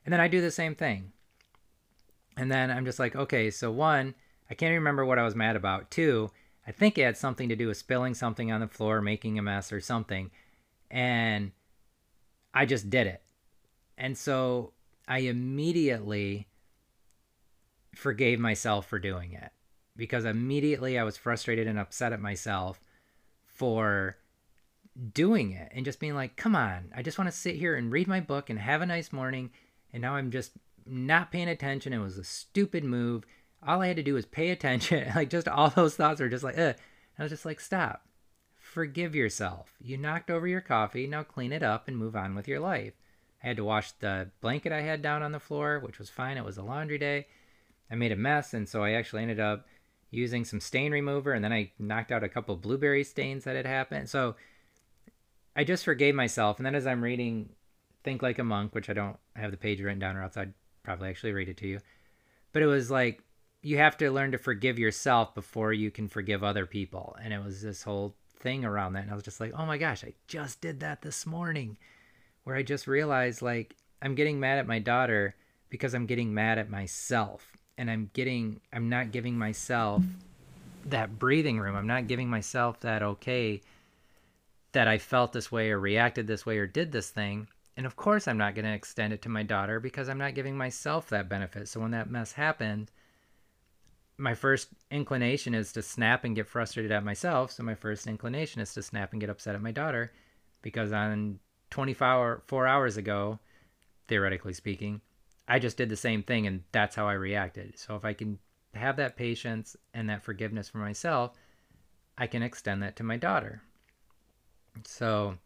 And 0.06 0.14
then 0.14 0.20
I 0.20 0.28
do 0.28 0.42
the 0.42 0.52
same 0.52 0.76
thing. 0.76 1.12
And 2.38 2.52
then 2.52 2.72
I'm 2.72 2.86
just 2.86 3.00
like, 3.00 3.16
okay, 3.16 3.52
so 3.52 3.72
one, 3.72 4.16
I 4.50 4.54
can't 4.54 4.74
remember 4.74 5.06
what 5.06 5.20
I 5.20 5.24
was 5.24 5.36
mad 5.36 5.56
about. 5.56 5.92
Two, 5.92 6.32
I 6.66 6.72
think 6.72 6.98
it 6.98 7.04
had 7.04 7.18
something 7.18 7.50
to 7.50 7.56
do 7.56 7.68
with 7.68 7.78
spilling 7.78 8.14
something 8.14 8.52
on 8.52 8.62
the 8.62 8.68
floor, 8.68 9.02
making 9.02 9.38
a 9.38 9.42
mess 9.42 9.72
or 9.72 9.80
something. 9.80 10.32
And 10.90 11.52
I 12.54 12.66
just 12.66 12.90
did 12.90 13.08
it. 13.08 13.22
And 13.98 14.18
so 14.18 14.74
I 15.12 15.18
immediately 15.18 16.48
forgave 17.94 18.40
myself 18.40 18.88
for 18.88 18.98
doing 18.98 19.34
it 19.34 19.52
because 19.98 20.24
immediately 20.24 20.98
I 20.98 21.04
was 21.04 21.18
frustrated 21.18 21.68
and 21.68 21.78
upset 21.78 22.14
at 22.14 22.22
myself 22.22 22.80
for 23.46 24.16
doing 25.12 25.52
it 25.52 25.70
and 25.76 25.84
just 25.84 26.00
being 26.00 26.16
like, 26.16 26.38
come 26.38 26.56
on, 26.56 26.94
I 26.96 27.02
just 27.02 27.18
want 27.18 27.30
to 27.30 27.36
sit 27.36 27.56
here 27.56 27.76
and 27.76 27.92
read 27.92 28.08
my 28.08 28.22
book 28.22 28.50
and 28.50 28.58
have 28.58 28.82
a 28.82 28.86
nice 28.86 29.12
morning. 29.12 29.52
And 29.92 30.02
now 30.02 30.16
I'm 30.16 30.32
just 30.32 30.54
not 30.86 31.30
paying 31.30 31.50
attention. 31.50 31.92
It 31.92 32.00
was 32.00 32.18
a 32.18 32.24
stupid 32.24 32.86
move. 32.86 33.26
All 33.68 33.82
I 33.82 33.88
had 33.88 33.98
to 33.98 34.04
do 34.04 34.14
was 34.14 34.26
pay 34.26 34.52
attention. 34.52 35.12
like, 35.16 35.30
just 35.30 35.50
all 35.50 35.72
those 35.72 35.98
thoughts 35.98 36.22
were 36.22 36.30
just 36.30 36.46
like, 36.46 36.58
Ugh. 36.58 36.76
I 37.20 37.24
was 37.24 37.34
just 37.34 37.46
like, 37.46 37.60
stop. 37.60 38.06
Forgive 38.56 39.14
yourself. 39.14 39.76
You 39.82 39.98
knocked 39.98 40.32
over 40.32 40.48
your 40.48 40.62
coffee. 40.62 41.06
Now 41.06 41.24
clean 41.24 41.52
it 41.52 41.64
up 41.64 41.90
and 41.90 41.98
move 41.98 42.16
on 42.16 42.34
with 42.34 42.48
your 42.48 42.62
life. 42.62 42.94
I 43.44 43.48
had 43.48 43.58
to 43.58 43.64
wash 43.64 43.92
the 43.94 44.30
blanket 44.40 44.72
I 44.72 44.82
had 44.82 45.02
down 45.02 45.24
on 45.24 45.32
the 45.32 45.40
floor, 45.40 45.80
which 45.80 46.00
was 46.00 46.10
fine. 46.10 46.38
It 46.38 46.46
was 46.46 46.58
a 46.58 46.64
laundry 46.64 46.98
day. 46.98 47.28
I 47.90 47.96
made 47.96 48.12
a 48.12 48.16
mess, 48.16 48.54
and 48.54 48.70
so 48.70 48.84
I 48.84 48.92
actually 48.92 49.24
ended 49.24 49.40
up 49.40 49.66
using 50.12 50.46
some 50.46 50.60
stain 50.60 50.92
remover, 50.92 51.34
and 51.34 51.44
then 51.44 51.54
I 51.54 51.72
knocked 51.80 52.12
out 52.12 52.24
a 52.24 52.30
couple 52.30 52.56
blueberry 52.56 53.04
stains 53.04 53.46
that 53.46 53.56
had 53.56 53.66
happened. 53.66 54.10
So 54.10 54.36
I 55.56 55.64
just 55.64 55.86
forgave 55.86 56.16
myself. 56.16 56.58
And 56.58 56.66
then 56.66 56.76
as 56.76 56.86
I'm 56.86 57.04
reading 57.04 57.50
Think 58.04 58.22
Like 58.22 58.40
a 58.40 58.44
Monk, 58.44 58.76
which 58.76 58.90
I 58.90 58.94
don't 58.94 59.18
have 59.36 59.52
the 59.52 59.58
page 59.58 59.82
written 59.82 60.00
down, 60.00 60.16
or 60.16 60.24
else 60.24 60.38
I'd 60.38 60.54
probably 60.84 61.10
actually 61.10 61.34
read 61.34 61.50
it 61.50 61.58
to 61.58 61.68
you. 61.68 61.80
But 62.54 62.62
it 62.62 62.68
was 62.68 62.92
like 62.92 63.24
you 63.62 63.78
have 63.78 63.98
to 63.98 64.12
learn 64.12 64.32
to 64.32 64.38
forgive 64.38 64.80
yourself 64.80 65.34
before 65.36 65.72
you 65.74 65.92
can 65.92 66.08
forgive 66.08 66.44
other 66.44 66.66
people. 66.66 67.16
And 67.22 67.34
it 67.34 67.44
was 67.44 67.62
this 67.62 67.84
whole 67.84 68.16
thing 68.40 68.66
around 68.66 68.94
that. 68.94 69.04
And 69.04 69.12
I 69.12 69.16
was 69.16 69.24
just 69.24 69.40
like, 69.40 69.54
oh 69.56 69.66
my 69.66 69.78
gosh, 69.78 70.04
I 70.04 70.14
just 70.28 70.62
did 70.62 70.80
that 70.80 71.02
this 71.02 71.26
morning 71.26 71.78
where 72.44 72.56
I 72.56 72.64
just 72.64 72.88
realized 72.88 73.42
like 73.42 73.76
I'm 74.02 74.16
getting 74.16 74.40
mad 74.40 74.58
at 74.58 74.68
my 74.68 74.80
daughter 74.80 75.36
because 75.70 75.94
I'm 75.94 76.06
getting 76.06 76.34
mad 76.34 76.58
at 76.58 76.70
myself 76.70 77.58
and 77.78 77.90
I'm 77.90 78.10
getting 78.14 78.60
I'm 78.74 78.90
not 78.90 79.12
giving 79.12 79.38
myself 79.38 80.04
that 80.86 81.20
breathing 81.20 81.60
room. 81.60 81.76
I'm 81.76 81.88
not 81.88 82.08
giving 82.08 82.30
myself 82.30 82.80
that 82.82 83.04
okay 83.04 83.62
that 84.72 84.88
I 84.88 84.98
felt 84.98 85.34
this 85.34 85.52
way 85.52 85.72
or 85.72 85.80
reacted 85.80 86.28
this 86.28 86.46
way 86.46 86.58
or 86.58 86.68
did 86.68 86.92
this 86.92 87.10
thing. 87.10 87.48
And 87.78 87.86
of 87.86 87.96
course 87.96 88.28
I'm 88.28 88.38
not 88.38 88.56
going 88.56 88.66
to 88.66 88.74
extend 88.74 89.14
it 89.14 89.22
to 89.24 89.30
my 89.30 89.44
daughter 89.44 89.80
because 89.80 90.10
I'm 90.10 90.18
not 90.18 90.36
giving 90.36 90.58
myself 90.58 91.10
that 91.10 91.30
benefit. 91.30 91.68
So 91.68 91.80
when 91.80 91.92
that 91.92 92.10
mess 92.10 92.32
happened, 92.34 92.92
my 94.18 94.34
first 94.36 94.70
inclination 94.92 95.56
is 95.56 95.72
to 95.74 95.82
snap 95.82 96.24
and 96.24 96.36
get 96.36 96.48
frustrated 96.48 96.92
at 96.92 97.04
myself. 97.04 97.52
So 97.52 97.64
my 97.64 97.76
first 97.76 98.08
inclination 98.08 98.62
is 98.62 98.74
to 98.76 98.84
snap 98.84 99.12
and 99.12 99.22
get 99.22 99.30
upset 99.30 99.56
at 99.56 99.62
my 99.62 99.72
daughter 99.72 100.12
because 100.62 100.92
on 100.92 101.40
24 101.72 102.44
four 102.46 102.68
hours 102.68 102.98
ago, 102.98 103.40
theoretically 104.08 104.54
speaking, 104.54 105.02
I 105.48 105.60
just 105.60 105.78
did 105.78 105.90
the 105.90 105.96
same 105.96 106.22
thing 106.22 106.46
and 106.46 106.64
that's 106.72 106.96
how 106.96 107.08
I 107.08 107.14
reacted. 107.14 107.78
So 107.78 107.96
if 107.96 108.06
I 108.06 108.14
can 108.14 108.38
have 108.74 108.98
that 108.98 109.18
patience 109.18 109.76
and 109.94 110.10
that 110.10 110.24
forgiveness 110.24 110.70
for 110.70 110.78
myself, 110.78 111.34
I 112.18 112.28
can 112.28 112.44
extend 112.44 112.84
that 112.84 112.96
to 112.98 113.04
my 113.04 113.18
daughter. 113.18 113.62
So 114.86 115.38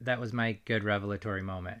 that 0.00 0.20
was 0.20 0.32
my 0.32 0.58
good 0.64 0.84
revelatory 0.84 1.42
moment. 1.42 1.80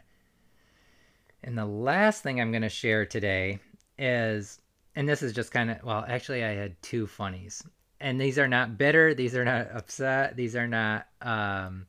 And 1.42 1.58
the 1.58 1.66
last 1.66 2.22
thing 2.22 2.40
I'm 2.40 2.52
going 2.52 2.62
to 2.62 2.68
share 2.70 3.04
today 3.04 3.58
is, 3.98 4.60
and 4.94 5.08
this 5.08 5.22
is 5.22 5.32
just 5.34 5.50
kind 5.50 5.70
of, 5.70 5.82
well, 5.82 6.04
actually, 6.08 6.42
I 6.42 6.54
had 6.54 6.80
two 6.80 7.06
funnies. 7.06 7.62
And 8.00 8.18
these 8.20 8.38
are 8.38 8.48
not 8.48 8.78
bitter, 8.78 9.14
these 9.14 9.34
are 9.34 9.44
not 9.44 9.70
upset, 9.72 10.36
these 10.36 10.56
are 10.56 10.66
not 10.66 11.06
um, 11.20 11.86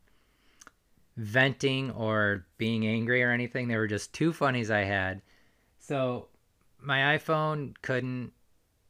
venting 1.16 1.90
or 1.92 2.46
being 2.58 2.86
angry 2.86 3.22
or 3.22 3.30
anything. 3.30 3.68
They 3.68 3.76
were 3.76 3.86
just 3.86 4.12
two 4.12 4.32
funnies 4.32 4.70
I 4.70 4.84
had. 4.84 5.22
So 5.78 6.28
my 6.80 7.16
iPhone 7.16 7.74
couldn't 7.82 8.32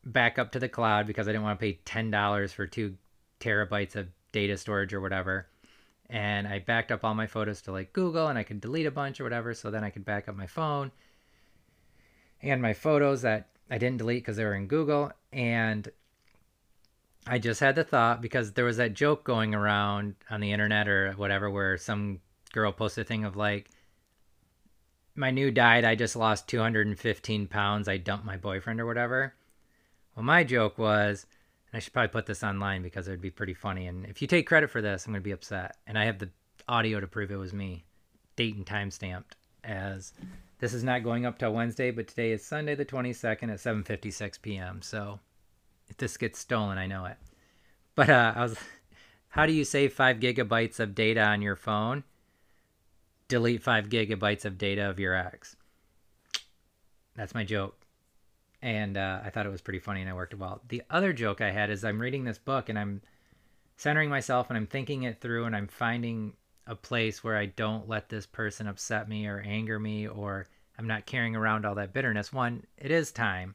back 0.04 0.38
up 0.38 0.52
to 0.52 0.58
the 0.58 0.68
cloud 0.68 1.06
because 1.06 1.28
I 1.28 1.32
didn't 1.32 1.44
want 1.44 1.58
to 1.58 1.64
pay 1.64 1.80
$10 1.84 2.52
for 2.52 2.66
two 2.66 2.96
terabytes 3.40 3.96
of 3.96 4.08
data 4.32 4.56
storage 4.56 4.92
or 4.92 5.00
whatever. 5.00 5.46
And 6.08 6.46
I 6.46 6.60
backed 6.60 6.92
up 6.92 7.04
all 7.04 7.14
my 7.14 7.26
photos 7.26 7.62
to 7.62 7.72
like 7.72 7.92
Google 7.92 8.28
and 8.28 8.38
I 8.38 8.44
could 8.44 8.60
delete 8.60 8.86
a 8.86 8.90
bunch 8.90 9.20
or 9.20 9.24
whatever. 9.24 9.54
So 9.54 9.70
then 9.70 9.84
I 9.84 9.90
could 9.90 10.04
back 10.04 10.28
up 10.28 10.36
my 10.36 10.46
phone 10.46 10.92
and 12.42 12.62
my 12.62 12.72
photos 12.72 13.22
that 13.22 13.48
I 13.70 13.78
didn't 13.78 13.98
delete 13.98 14.22
because 14.22 14.36
they 14.36 14.44
were 14.44 14.54
in 14.54 14.68
Google. 14.68 15.12
And 15.32 15.88
I 17.26 17.38
just 17.38 17.60
had 17.60 17.74
the 17.74 17.84
thought 17.84 18.22
because 18.22 18.52
there 18.52 18.64
was 18.64 18.76
that 18.76 18.94
joke 18.94 19.24
going 19.24 19.54
around 19.54 20.14
on 20.30 20.40
the 20.40 20.52
internet 20.52 20.88
or 20.88 21.12
whatever 21.12 21.50
where 21.50 21.76
some 21.76 22.20
girl 22.52 22.72
posted 22.72 23.04
a 23.04 23.08
thing 23.08 23.24
of 23.24 23.36
like, 23.36 23.68
my 25.16 25.30
new 25.30 25.50
diet, 25.50 25.84
I 25.84 25.94
just 25.94 26.14
lost 26.14 26.46
215 26.48 27.48
pounds. 27.48 27.88
I 27.88 27.96
dumped 27.96 28.26
my 28.26 28.36
boyfriend 28.36 28.80
or 28.80 28.86
whatever. 28.86 29.34
Well, 30.14 30.24
my 30.24 30.44
joke 30.44 30.78
was, 30.78 31.26
and 31.72 31.78
I 31.78 31.80
should 31.80 31.92
probably 31.92 32.08
put 32.08 32.26
this 32.26 32.44
online 32.44 32.82
because 32.82 33.08
it 33.08 33.12
would 33.12 33.20
be 33.22 33.30
pretty 33.30 33.54
funny. 33.54 33.86
And 33.86 34.04
if 34.06 34.20
you 34.20 34.28
take 34.28 34.46
credit 34.46 34.70
for 34.70 34.82
this, 34.82 35.06
I'm 35.06 35.12
going 35.12 35.22
to 35.22 35.24
be 35.24 35.32
upset. 35.32 35.78
And 35.86 35.98
I 35.98 36.04
have 36.04 36.18
the 36.18 36.30
audio 36.68 37.00
to 37.00 37.06
prove 37.06 37.30
it 37.30 37.36
was 37.36 37.52
me, 37.52 37.84
date 38.36 38.56
and 38.56 38.66
time 38.66 38.90
stamped 38.90 39.36
as 39.64 40.12
this 40.58 40.72
is 40.72 40.84
not 40.84 41.02
going 41.02 41.26
up 41.26 41.38
till 41.38 41.52
Wednesday, 41.52 41.90
but 41.90 42.08
today 42.08 42.32
is 42.32 42.44
Sunday 42.44 42.74
the 42.74 42.84
22nd 42.84 43.50
at 43.50 43.58
7:56 43.58 44.40
p.m. 44.40 44.80
So 44.80 45.18
if 45.88 45.96
this 45.96 46.16
gets 46.16 46.38
stolen, 46.38 46.79
I 46.79 46.87
know 46.87 47.05
it. 47.07 47.16
But 47.94 48.11
uh, 48.11 48.33
I 48.37 48.42
was, 48.42 48.59
how 49.29 49.46
do 49.46 49.53
you 49.53 49.64
save 49.64 49.92
five 49.92 50.18
gigabytes 50.18 50.81
of 50.81 50.94
data 50.94 51.22
on 51.22 51.42
your 51.42 51.57
phone? 51.57 52.05
delete 53.29 53.62
five 53.62 53.88
gigabytes 53.88 54.44
of 54.44 54.59
data 54.59 54.88
of 54.88 55.01
your 55.01 55.14
ex. 55.14 55.57
That's 57.14 57.35
my 57.35 57.44
joke. 57.44 57.77
And 58.62 58.96
uh, 58.96 59.20
I 59.25 59.31
thought 59.31 59.46
it 59.46 59.53
was 59.53 59.61
pretty 59.61 59.79
funny 59.79 60.01
and 60.01 60.11
I 60.11 60.14
worked 60.14 60.35
well. 60.35 60.61
The 60.68 60.83
other 60.90 61.12
joke 61.12 61.40
I 61.40 61.51
had 61.51 61.70
is 61.70 61.85
I'm 61.85 62.01
reading 62.01 62.25
this 62.25 62.38
book 62.38 62.68
and 62.68 62.79
I'm 62.79 63.03
centering 63.77 64.11
myself 64.11 64.49
and 64.49 64.57
I'm 64.57 64.66
thinking 64.66 65.05
it 65.05 65.20
through 65.20 65.44
and 65.44 65.55
I'm 65.55 65.68
finding 65.68 66.33
a 66.66 66.75
place 66.75 67.22
where 67.22 67.37
I 67.37 67.46
don't 67.46 67.88
let 67.88 68.09
this 68.09 68.27
person 68.27 68.66
upset 68.66 69.09
me 69.09 69.27
or 69.27 69.42
anger 69.46 69.79
me 69.79 70.09
or 70.09 70.46
I'm 70.79 70.87
not 70.87 71.07
carrying 71.07 71.37
around 71.37 71.64
all 71.64 71.77
that 71.77 71.92
bitterness. 71.92 72.33
One, 72.33 72.64
it 72.77 72.90
is 72.90 73.12
time. 73.12 73.55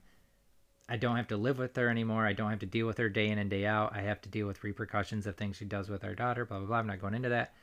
I 0.92 0.98
don't 0.98 1.16
have 1.16 1.30
to 1.30 1.38
live 1.38 1.58
with 1.58 1.74
her 1.78 1.88
anymore. 1.88 2.28
I 2.28 2.34
don't 2.34 2.50
have 2.50 2.60
to 2.60 2.66
deal 2.66 2.86
with 2.86 2.98
her 2.98 3.08
day 3.08 3.30
in 3.30 3.38
and 3.38 3.50
day 3.50 3.66
out. 3.66 3.96
I 3.96 4.02
have 4.02 4.20
to 4.24 4.30
deal 4.30 4.46
with 4.46 4.62
repercussions 4.62 5.26
of 5.26 5.38
things 5.38 5.56
she 5.56 5.64
does 5.64 5.88
with 5.88 6.04
our 6.04 6.14
daughter, 6.14 6.44
blah, 6.44 6.58
blah, 6.58 6.68
blah. 6.68 6.78
I'm 6.80 6.88
not 6.88 7.00
going 7.00 7.14
into 7.14 7.30
that. 7.30 7.54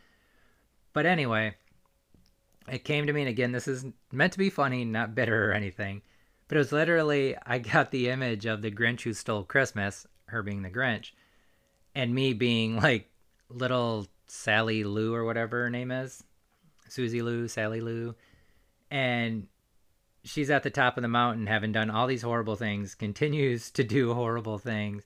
But 0.95 1.05
anyway, 1.05 1.55
it 2.73 2.85
came 2.85 3.07
to 3.07 3.13
me, 3.13 3.21
and 3.21 3.29
again, 3.29 3.53
this 3.53 3.69
is 3.69 3.85
meant 4.11 4.33
to 4.33 4.39
be 4.39 4.49
funny, 4.49 4.87
not 4.87 5.15
bitter 5.15 5.51
or 5.51 5.53
anything. 5.53 6.01
But 6.49 6.57
it 6.57 6.61
was 6.61 6.73
literally, 6.73 7.37
I 7.45 7.59
got 7.59 7.91
the 7.91 8.09
image 8.09 8.47
of 8.47 8.63
the 8.63 8.71
Grinch 8.71 9.03
who 9.03 9.13
stole 9.13 9.45
Christmas, 9.45 10.07
her 10.29 10.43
being 10.43 10.63
the 10.63 10.71
Grinch, 10.71 11.11
and 11.95 12.15
me 12.15 12.33
being 12.33 12.77
like 12.77 13.11
little 13.51 14.07
Sally 14.27 14.85
Lou 14.85 15.15
or 15.15 15.27
whatever 15.27 15.65
her 15.65 15.71
name 15.71 15.91
is. 15.91 16.25
Susie 16.89 17.21
Lou, 17.21 17.47
Sally 17.47 17.83
Lou. 17.83 18.15
And 18.91 19.49
she's 20.25 20.51
at 20.51 20.63
the 20.63 20.71
top 20.71 20.97
of 20.97 21.03
the 21.03 21.09
mountain 21.09 21.47
having 21.47 21.73
done 21.73 21.91
all 21.91 22.07
these 22.07 22.23
horrible 22.23 22.57
things, 22.57 22.95
continues 22.95 23.71
to 23.73 23.85
do 23.85 24.15
horrible 24.15 24.59
things 24.59 25.05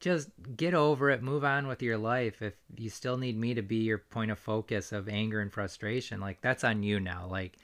just 0.00 0.30
get 0.56 0.72
over 0.74 1.10
it, 1.10 1.22
move 1.22 1.44
on 1.44 1.66
with 1.66 1.82
your 1.82 1.98
life. 1.98 2.40
If 2.40 2.54
you 2.76 2.88
still 2.88 3.18
need 3.18 3.38
me 3.38 3.54
to 3.54 3.62
be 3.62 3.76
your 3.76 3.98
point 3.98 4.30
of 4.30 4.38
focus 4.38 4.92
of 4.92 5.08
anger 5.08 5.40
and 5.40 5.52
frustration, 5.52 6.20
like 6.20 6.40
that's 6.40 6.64
on 6.64 6.82
you 6.82 6.98
now. 6.98 7.28
Like 7.30 7.58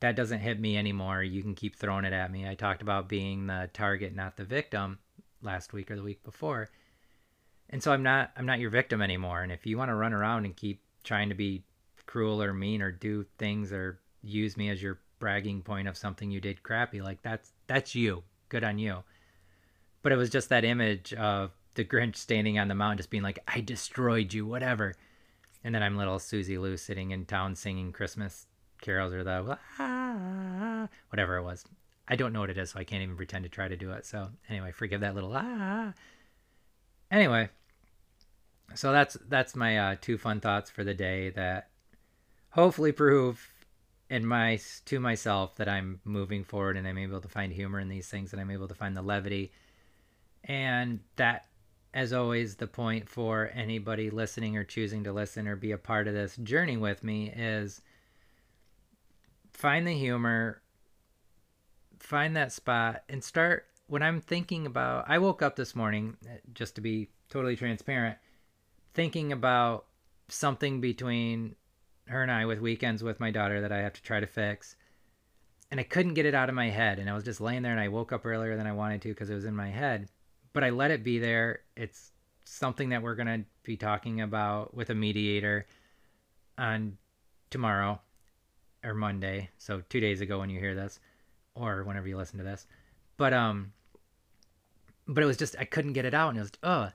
that 0.00 0.16
doesn't 0.16 0.40
hit 0.40 0.60
me 0.60 0.76
anymore. 0.76 1.22
You 1.22 1.40
can 1.40 1.54
keep 1.54 1.76
throwing 1.76 2.04
it 2.04 2.12
at 2.12 2.32
me. 2.32 2.48
I 2.48 2.54
talked 2.54 2.82
about 2.82 3.08
being 3.08 3.46
the 3.46 3.70
target, 3.72 4.14
not 4.14 4.36
the 4.36 4.44
victim 4.44 4.98
last 5.40 5.72
week 5.72 5.90
or 5.90 5.96
the 5.96 6.02
week 6.02 6.22
before. 6.24 6.68
And 7.70 7.82
so 7.82 7.92
I'm 7.92 8.02
not 8.02 8.32
I'm 8.36 8.46
not 8.46 8.58
your 8.58 8.70
victim 8.70 9.00
anymore. 9.00 9.42
And 9.42 9.52
if 9.52 9.64
you 9.64 9.78
want 9.78 9.90
to 9.90 9.94
run 9.94 10.12
around 10.12 10.46
and 10.46 10.56
keep 10.56 10.82
trying 11.04 11.28
to 11.28 11.36
be 11.36 11.62
cruel 12.06 12.42
or 12.42 12.52
mean 12.52 12.82
or 12.82 12.90
do 12.90 13.24
things 13.38 13.72
or 13.72 14.00
use 14.22 14.56
me 14.56 14.68
as 14.68 14.82
your 14.82 14.98
bragging 15.18 15.62
point 15.62 15.88
of 15.88 15.96
something 15.96 16.30
you 16.30 16.40
did 16.40 16.62
crappy, 16.62 17.00
like 17.00 17.22
that's 17.22 17.52
that's 17.66 17.94
you. 17.94 18.22
Good 18.48 18.64
on 18.64 18.78
you. 18.78 19.04
But 20.02 20.12
it 20.12 20.16
was 20.16 20.30
just 20.30 20.48
that 20.48 20.64
image 20.64 21.12
of 21.14 21.50
the 21.74 21.84
Grinch 21.84 22.16
standing 22.16 22.58
on 22.58 22.68
the 22.68 22.74
mountain, 22.74 22.98
just 22.98 23.10
being 23.10 23.22
like, 23.22 23.38
"I 23.46 23.60
destroyed 23.60 24.32
you," 24.32 24.46
whatever. 24.46 24.94
And 25.64 25.74
then 25.74 25.82
I'm 25.82 25.96
little 25.96 26.18
Susie 26.18 26.58
Lou 26.58 26.76
sitting 26.76 27.10
in 27.10 27.26
town 27.26 27.54
singing 27.54 27.92
Christmas 27.92 28.46
carols 28.80 29.12
or 29.12 29.24
the 29.24 29.58
ah, 29.78 30.88
whatever 31.10 31.36
it 31.36 31.42
was. 31.42 31.64
I 32.06 32.16
don't 32.16 32.32
know 32.32 32.40
what 32.40 32.50
it 32.50 32.58
is, 32.58 32.70
so 32.70 32.80
I 32.80 32.84
can't 32.84 33.02
even 33.02 33.16
pretend 33.16 33.44
to 33.44 33.50
try 33.50 33.68
to 33.68 33.76
do 33.76 33.92
it. 33.92 34.06
So 34.06 34.28
anyway, 34.48 34.72
forgive 34.72 35.00
that 35.00 35.14
little 35.14 35.32
ah. 35.34 35.92
Anyway, 37.10 37.50
so 38.74 38.92
that's 38.92 39.16
that's 39.28 39.56
my 39.56 39.78
uh, 39.78 39.96
two 40.00 40.18
fun 40.18 40.40
thoughts 40.40 40.70
for 40.70 40.84
the 40.84 40.94
day 40.94 41.30
that 41.30 41.68
hopefully 42.50 42.92
prove 42.92 43.52
in 44.10 44.24
my 44.24 44.58
to 44.86 45.00
myself 45.00 45.56
that 45.56 45.68
I'm 45.68 46.00
moving 46.04 46.44
forward 46.44 46.76
and 46.76 46.88
I'm 46.88 46.98
able 46.98 47.20
to 47.20 47.28
find 47.28 47.52
humor 47.52 47.78
in 47.78 47.88
these 47.88 48.08
things 48.08 48.32
and 48.32 48.40
I'm 48.40 48.50
able 48.50 48.68
to 48.68 48.74
find 48.74 48.96
the 48.96 49.02
levity 49.02 49.52
and 50.44 51.00
that 51.16 51.48
as 51.94 52.12
always, 52.12 52.56
the 52.56 52.66
point 52.66 53.08
for 53.08 53.50
anybody 53.54 54.10
listening 54.10 54.56
or 54.56 54.64
choosing 54.64 55.04
to 55.04 55.12
listen 55.12 55.48
or 55.48 55.56
be 55.56 55.72
a 55.72 55.78
part 55.78 56.06
of 56.06 56.14
this 56.14 56.36
journey 56.36 56.76
with 56.76 57.02
me 57.02 57.30
is 57.34 57.80
find 59.52 59.86
the 59.86 59.92
humor, 59.92 60.60
find 61.98 62.36
that 62.36 62.52
spot, 62.52 63.04
and 63.08 63.24
start. 63.24 63.66
When 63.86 64.02
I'm 64.02 64.20
thinking 64.20 64.66
about, 64.66 65.06
I 65.08 65.18
woke 65.18 65.40
up 65.40 65.56
this 65.56 65.74
morning, 65.74 66.16
uh, 66.26 66.36
just 66.52 66.74
to 66.74 66.82
be 66.82 67.08
totally 67.30 67.56
transparent, 67.56 68.18
thinking 68.92 69.32
about 69.32 69.86
something 70.28 70.82
between 70.82 71.56
her 72.08 72.22
and 72.22 72.30
I 72.30 72.46
with 72.46 72.60
weekends 72.60 73.02
with 73.02 73.20
my 73.20 73.30
daughter 73.30 73.60
that 73.60 73.72
I 73.72 73.78
have 73.78 73.94
to 73.94 74.02
try 74.02 74.20
to 74.20 74.26
fix. 74.26 74.76
And 75.70 75.78
I 75.78 75.82
couldn't 75.82 76.14
get 76.14 76.26
it 76.26 76.34
out 76.34 76.48
of 76.48 76.54
my 76.54 76.70
head. 76.70 76.98
And 76.98 77.10
I 77.10 77.14
was 77.14 77.24
just 77.24 77.40
laying 77.40 77.62
there 77.62 77.72
and 77.72 77.80
I 77.80 77.88
woke 77.88 78.12
up 78.12 78.24
earlier 78.24 78.56
than 78.56 78.66
I 78.66 78.72
wanted 78.72 79.02
to 79.02 79.08
because 79.08 79.30
it 79.30 79.34
was 79.34 79.44
in 79.44 79.54
my 79.54 79.68
head 79.68 80.08
but 80.52 80.64
I 80.64 80.70
let 80.70 80.90
it 80.90 81.04
be 81.04 81.18
there. 81.18 81.60
It's 81.76 82.10
something 82.44 82.88
that 82.88 83.02
we're 83.02 83.14
going 83.14 83.28
to 83.28 83.44
be 83.62 83.76
talking 83.76 84.20
about 84.20 84.74
with 84.74 84.90
a 84.90 84.94
mediator 84.94 85.66
on 86.56 86.96
tomorrow 87.50 88.00
or 88.82 88.94
Monday. 88.94 89.50
So 89.58 89.82
2 89.88 90.00
days 90.00 90.20
ago 90.20 90.38
when 90.38 90.50
you 90.50 90.58
hear 90.58 90.74
this 90.74 90.98
or 91.54 91.84
whenever 91.84 92.08
you 92.08 92.16
listen 92.16 92.38
to 92.38 92.44
this. 92.44 92.66
But 93.16 93.32
um 93.32 93.72
but 95.06 95.22
it 95.22 95.26
was 95.26 95.36
just 95.36 95.56
I 95.58 95.64
couldn't 95.64 95.92
get 95.92 96.04
it 96.04 96.14
out 96.14 96.30
and 96.30 96.38
it 96.38 96.42
was 96.42 96.52
oh. 96.62 96.90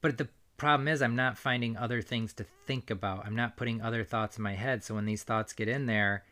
But 0.00 0.18
the 0.18 0.28
problem 0.62 0.86
is 0.86 1.02
I'm 1.02 1.16
not 1.16 1.36
finding 1.36 1.76
other 1.76 2.00
things 2.00 2.32
to 2.34 2.46
think 2.66 2.88
about. 2.88 3.26
I'm 3.26 3.34
not 3.34 3.56
putting 3.56 3.82
other 3.82 4.04
thoughts 4.04 4.36
in 4.36 4.44
my 4.44 4.54
head. 4.54 4.84
So 4.84 4.94
when 4.94 5.06
these 5.06 5.24
thoughts 5.24 5.52
get 5.52 5.68
in 5.68 5.86
there, 5.86 6.22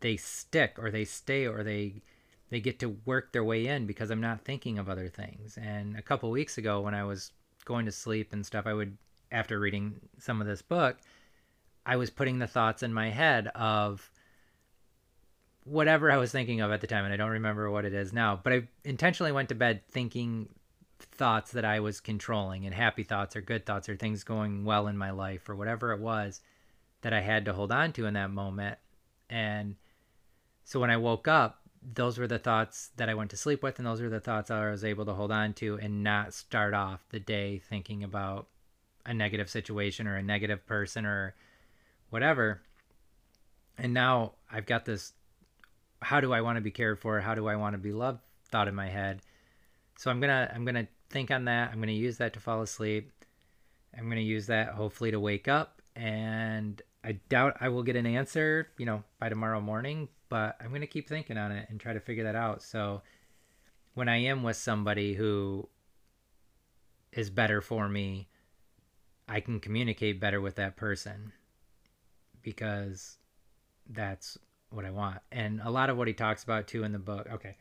they 0.00 0.18
stick 0.18 0.74
or 0.78 0.90
they 0.90 1.06
stay 1.06 1.46
or 1.46 1.64
they 1.64 2.02
they 2.50 2.60
get 2.60 2.80
to 2.80 2.98
work 3.06 3.32
their 3.32 3.44
way 3.44 3.66
in 3.66 3.86
because 3.86 4.10
I'm 4.10 4.20
not 4.20 4.44
thinking 4.44 4.78
of 4.78 4.90
other 4.90 5.08
things. 5.08 5.56
And 5.56 5.96
a 5.96 6.02
couple 6.02 6.30
weeks 6.30 6.58
ago, 6.58 6.82
when 6.82 6.94
I 6.94 7.04
was 7.04 7.32
going 7.64 7.86
to 7.86 7.92
sleep 7.92 8.34
and 8.34 8.44
stuff, 8.44 8.66
I 8.66 8.74
would, 8.74 8.98
after 9.32 9.58
reading 9.58 10.00
some 10.18 10.42
of 10.42 10.46
this 10.46 10.60
book, 10.60 10.98
I 11.86 11.96
was 11.96 12.10
putting 12.10 12.38
the 12.38 12.46
thoughts 12.46 12.82
in 12.82 12.92
my 12.92 13.08
head 13.08 13.48
of 13.54 14.10
whatever 15.64 16.12
I 16.12 16.18
was 16.18 16.30
thinking 16.30 16.60
of 16.60 16.72
at 16.72 16.82
the 16.82 16.86
time. 16.86 17.06
And 17.06 17.14
I 17.14 17.16
don't 17.16 17.30
remember 17.30 17.70
what 17.70 17.86
it 17.86 17.94
is 17.94 18.12
now, 18.12 18.38
but 18.42 18.52
I 18.52 18.68
intentionally 18.84 19.32
went 19.32 19.48
to 19.48 19.54
bed 19.54 19.80
thinking 19.90 20.50
thoughts 20.98 21.52
that 21.52 21.64
I 21.64 21.80
was 21.80 22.00
controlling 22.00 22.66
and 22.66 22.74
happy 22.74 23.02
thoughts 23.02 23.36
or 23.36 23.40
good 23.40 23.64
thoughts 23.66 23.88
or 23.88 23.96
things 23.96 24.24
going 24.24 24.64
well 24.64 24.86
in 24.86 24.96
my 24.96 25.10
life 25.10 25.48
or 25.48 25.56
whatever 25.56 25.92
it 25.92 26.00
was 26.00 26.40
that 27.02 27.12
I 27.12 27.20
had 27.20 27.44
to 27.44 27.52
hold 27.52 27.72
on 27.72 27.92
to 27.94 28.06
in 28.06 28.14
that 28.14 28.30
moment. 28.30 28.78
And 29.30 29.76
so 30.64 30.80
when 30.80 30.90
I 30.90 30.96
woke 30.96 31.28
up, 31.28 31.60
those 31.80 32.18
were 32.18 32.26
the 32.26 32.38
thoughts 32.38 32.90
that 32.96 33.08
I 33.08 33.14
went 33.14 33.30
to 33.30 33.36
sleep 33.36 33.62
with, 33.62 33.78
and 33.78 33.86
those 33.86 34.02
were 34.02 34.08
the 34.08 34.20
thoughts 34.20 34.50
I 34.50 34.68
was 34.68 34.84
able 34.84 35.04
to 35.06 35.14
hold 35.14 35.30
on 35.30 35.52
to 35.54 35.78
and 35.78 36.02
not 36.02 36.34
start 36.34 36.74
off 36.74 37.08
the 37.10 37.20
day 37.20 37.58
thinking 37.58 38.02
about 38.02 38.48
a 39.06 39.14
negative 39.14 39.48
situation 39.48 40.06
or 40.08 40.16
a 40.16 40.22
negative 40.22 40.66
person 40.66 41.06
or 41.06 41.34
whatever. 42.10 42.60
And 43.78 43.94
now 43.94 44.32
I've 44.50 44.66
got 44.66 44.84
this 44.84 45.12
how 46.00 46.20
do 46.20 46.32
I 46.32 46.42
want 46.42 46.56
to 46.56 46.62
be 46.62 46.70
cared 46.70 47.00
for? 47.00 47.20
How 47.20 47.34
do 47.34 47.48
I 47.48 47.56
want 47.56 47.74
to 47.74 47.78
be 47.78 47.92
loved 47.92 48.20
thought 48.50 48.68
in 48.68 48.74
my 48.74 48.88
head. 48.88 49.20
So 49.98 50.12
I'm 50.12 50.20
gonna 50.20 50.48
I'm 50.54 50.64
gonna 50.64 50.86
think 51.10 51.32
on 51.32 51.46
that. 51.46 51.72
I'm 51.72 51.80
gonna 51.80 51.90
use 51.90 52.18
that 52.18 52.32
to 52.34 52.40
fall 52.40 52.62
asleep. 52.62 53.10
I'm 53.98 54.08
gonna 54.08 54.20
use 54.20 54.46
that 54.46 54.68
hopefully 54.68 55.10
to 55.10 55.18
wake 55.18 55.48
up, 55.48 55.82
and 55.96 56.80
I 57.02 57.12
doubt 57.28 57.56
I 57.60 57.68
will 57.68 57.82
get 57.82 57.96
an 57.96 58.06
answer, 58.06 58.68
you 58.78 58.86
know, 58.86 59.02
by 59.18 59.28
tomorrow 59.28 59.60
morning. 59.60 60.08
But 60.28 60.56
I'm 60.60 60.72
gonna 60.72 60.86
keep 60.86 61.08
thinking 61.08 61.36
on 61.36 61.50
it 61.50 61.68
and 61.68 61.80
try 61.80 61.94
to 61.94 62.00
figure 62.00 62.22
that 62.22 62.36
out. 62.36 62.62
So 62.62 63.02
when 63.94 64.08
I 64.08 64.18
am 64.18 64.44
with 64.44 64.56
somebody 64.56 65.14
who 65.14 65.68
is 67.12 67.28
better 67.28 67.60
for 67.60 67.88
me, 67.88 68.28
I 69.26 69.40
can 69.40 69.58
communicate 69.58 70.20
better 70.20 70.40
with 70.40 70.54
that 70.54 70.76
person 70.76 71.32
because 72.40 73.18
that's 73.90 74.38
what 74.70 74.84
I 74.84 74.92
want. 74.92 75.18
And 75.32 75.60
a 75.60 75.70
lot 75.70 75.90
of 75.90 75.96
what 75.96 76.06
he 76.06 76.14
talks 76.14 76.44
about 76.44 76.68
too 76.68 76.84
in 76.84 76.92
the 76.92 77.00
book. 77.00 77.26
Okay. 77.32 77.56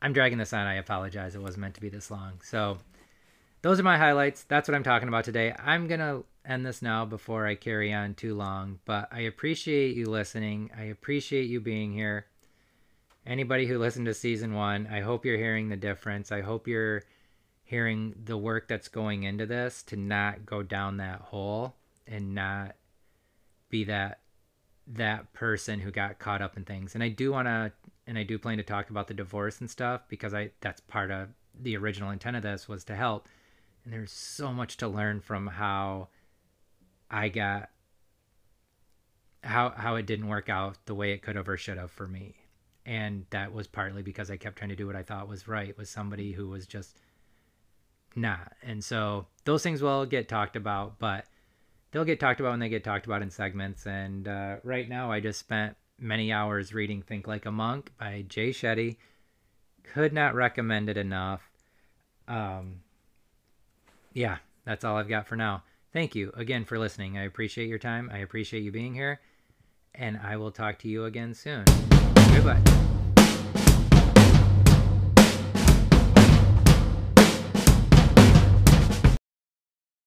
I'm 0.00 0.12
dragging 0.12 0.38
this 0.38 0.52
on. 0.52 0.66
I 0.66 0.74
apologize. 0.74 1.34
It 1.34 1.42
wasn't 1.42 1.62
meant 1.62 1.74
to 1.74 1.80
be 1.80 1.88
this 1.88 2.10
long. 2.10 2.40
So 2.42 2.78
those 3.62 3.80
are 3.80 3.84
my 3.84 3.98
highlights. 3.98 4.44
That's 4.44 4.68
what 4.68 4.74
I'm 4.74 4.84
talking 4.84 5.08
about 5.08 5.24
today. 5.24 5.54
I'm 5.58 5.88
going 5.88 6.00
to 6.00 6.24
end 6.46 6.64
this 6.64 6.82
now 6.82 7.04
before 7.04 7.46
I 7.46 7.54
carry 7.54 7.92
on 7.92 8.14
too 8.14 8.34
long, 8.34 8.78
but 8.84 9.08
I 9.10 9.20
appreciate 9.20 9.96
you 9.96 10.06
listening. 10.06 10.70
I 10.76 10.84
appreciate 10.84 11.50
you 11.50 11.60
being 11.60 11.92
here. 11.92 12.26
Anybody 13.26 13.66
who 13.66 13.78
listened 13.78 14.06
to 14.06 14.14
season 14.14 14.54
1, 14.54 14.88
I 14.90 15.00
hope 15.00 15.26
you're 15.26 15.36
hearing 15.36 15.68
the 15.68 15.76
difference. 15.76 16.32
I 16.32 16.40
hope 16.40 16.66
you're 16.66 17.02
hearing 17.64 18.14
the 18.24 18.38
work 18.38 18.68
that's 18.68 18.88
going 18.88 19.24
into 19.24 19.44
this 19.44 19.82
to 19.82 19.96
not 19.96 20.46
go 20.46 20.62
down 20.62 20.96
that 20.96 21.20
hole 21.20 21.74
and 22.06 22.34
not 22.34 22.76
be 23.68 23.84
that 23.84 24.20
that 24.86 25.34
person 25.34 25.78
who 25.80 25.90
got 25.90 26.18
caught 26.18 26.40
up 26.40 26.56
in 26.56 26.64
things. 26.64 26.94
And 26.94 27.04
I 27.04 27.10
do 27.10 27.30
want 27.30 27.46
to 27.46 27.72
and 28.08 28.18
I 28.18 28.22
do 28.22 28.38
plan 28.38 28.56
to 28.56 28.64
talk 28.64 28.88
about 28.88 29.06
the 29.06 29.14
divorce 29.14 29.60
and 29.60 29.70
stuff 29.70 30.00
because 30.08 30.32
I 30.32 30.50
that's 30.62 30.80
part 30.80 31.10
of 31.10 31.28
the 31.60 31.76
original 31.76 32.10
intent 32.10 32.36
of 32.36 32.42
this 32.42 32.66
was 32.66 32.82
to 32.84 32.96
help. 32.96 33.28
And 33.84 33.92
there's 33.92 34.10
so 34.10 34.52
much 34.52 34.78
to 34.78 34.88
learn 34.88 35.20
from 35.20 35.46
how 35.46 36.08
I 37.10 37.28
got 37.28 37.68
how 39.44 39.74
how 39.76 39.96
it 39.96 40.06
didn't 40.06 40.28
work 40.28 40.48
out 40.48 40.78
the 40.86 40.94
way 40.94 41.12
it 41.12 41.22
could 41.22 41.36
have 41.36 41.48
or 41.48 41.58
should 41.58 41.76
have 41.76 41.90
for 41.90 42.08
me. 42.08 42.34
And 42.86 43.26
that 43.28 43.52
was 43.52 43.66
partly 43.66 44.02
because 44.02 44.30
I 44.30 44.38
kept 44.38 44.56
trying 44.56 44.70
to 44.70 44.76
do 44.76 44.86
what 44.86 44.96
I 44.96 45.02
thought 45.02 45.28
was 45.28 45.46
right 45.46 45.76
with 45.76 45.88
somebody 45.88 46.32
who 46.32 46.48
was 46.48 46.66
just 46.66 46.96
not. 48.16 48.54
And 48.62 48.82
so 48.82 49.26
those 49.44 49.62
things 49.62 49.82
will 49.82 50.06
get 50.06 50.30
talked 50.30 50.56
about, 50.56 50.98
but 50.98 51.26
they'll 51.90 52.06
get 52.06 52.18
talked 52.18 52.40
about 52.40 52.50
when 52.52 52.60
they 52.60 52.70
get 52.70 52.84
talked 52.84 53.04
about 53.04 53.20
in 53.20 53.30
segments. 53.30 53.86
And 53.86 54.26
uh, 54.26 54.56
right 54.64 54.88
now, 54.88 55.12
I 55.12 55.20
just 55.20 55.38
spent 55.38 55.76
many 55.98 56.32
hours 56.32 56.72
reading 56.72 57.02
Think 57.02 57.26
Like 57.26 57.46
a 57.46 57.52
Monk 57.52 57.90
by 57.98 58.24
Jay 58.28 58.50
Shetty. 58.50 58.96
Could 59.82 60.12
not 60.12 60.34
recommend 60.34 60.88
it 60.88 60.96
enough. 60.96 61.50
Um, 62.26 62.80
yeah, 64.12 64.38
that's 64.64 64.84
all 64.84 64.96
I've 64.96 65.08
got 65.08 65.26
for 65.26 65.36
now. 65.36 65.62
Thank 65.92 66.14
you 66.14 66.32
again 66.36 66.64
for 66.64 66.78
listening. 66.78 67.16
I 67.16 67.24
appreciate 67.24 67.68
your 67.68 67.78
time. 67.78 68.10
I 68.12 68.18
appreciate 68.18 68.62
you 68.62 68.70
being 68.70 68.94
here. 68.94 69.20
And 69.94 70.18
I 70.22 70.36
will 70.36 70.52
talk 70.52 70.78
to 70.80 70.88
you 70.88 71.06
again 71.06 71.34
soon. 71.34 71.64
Goodbye. 72.34 72.87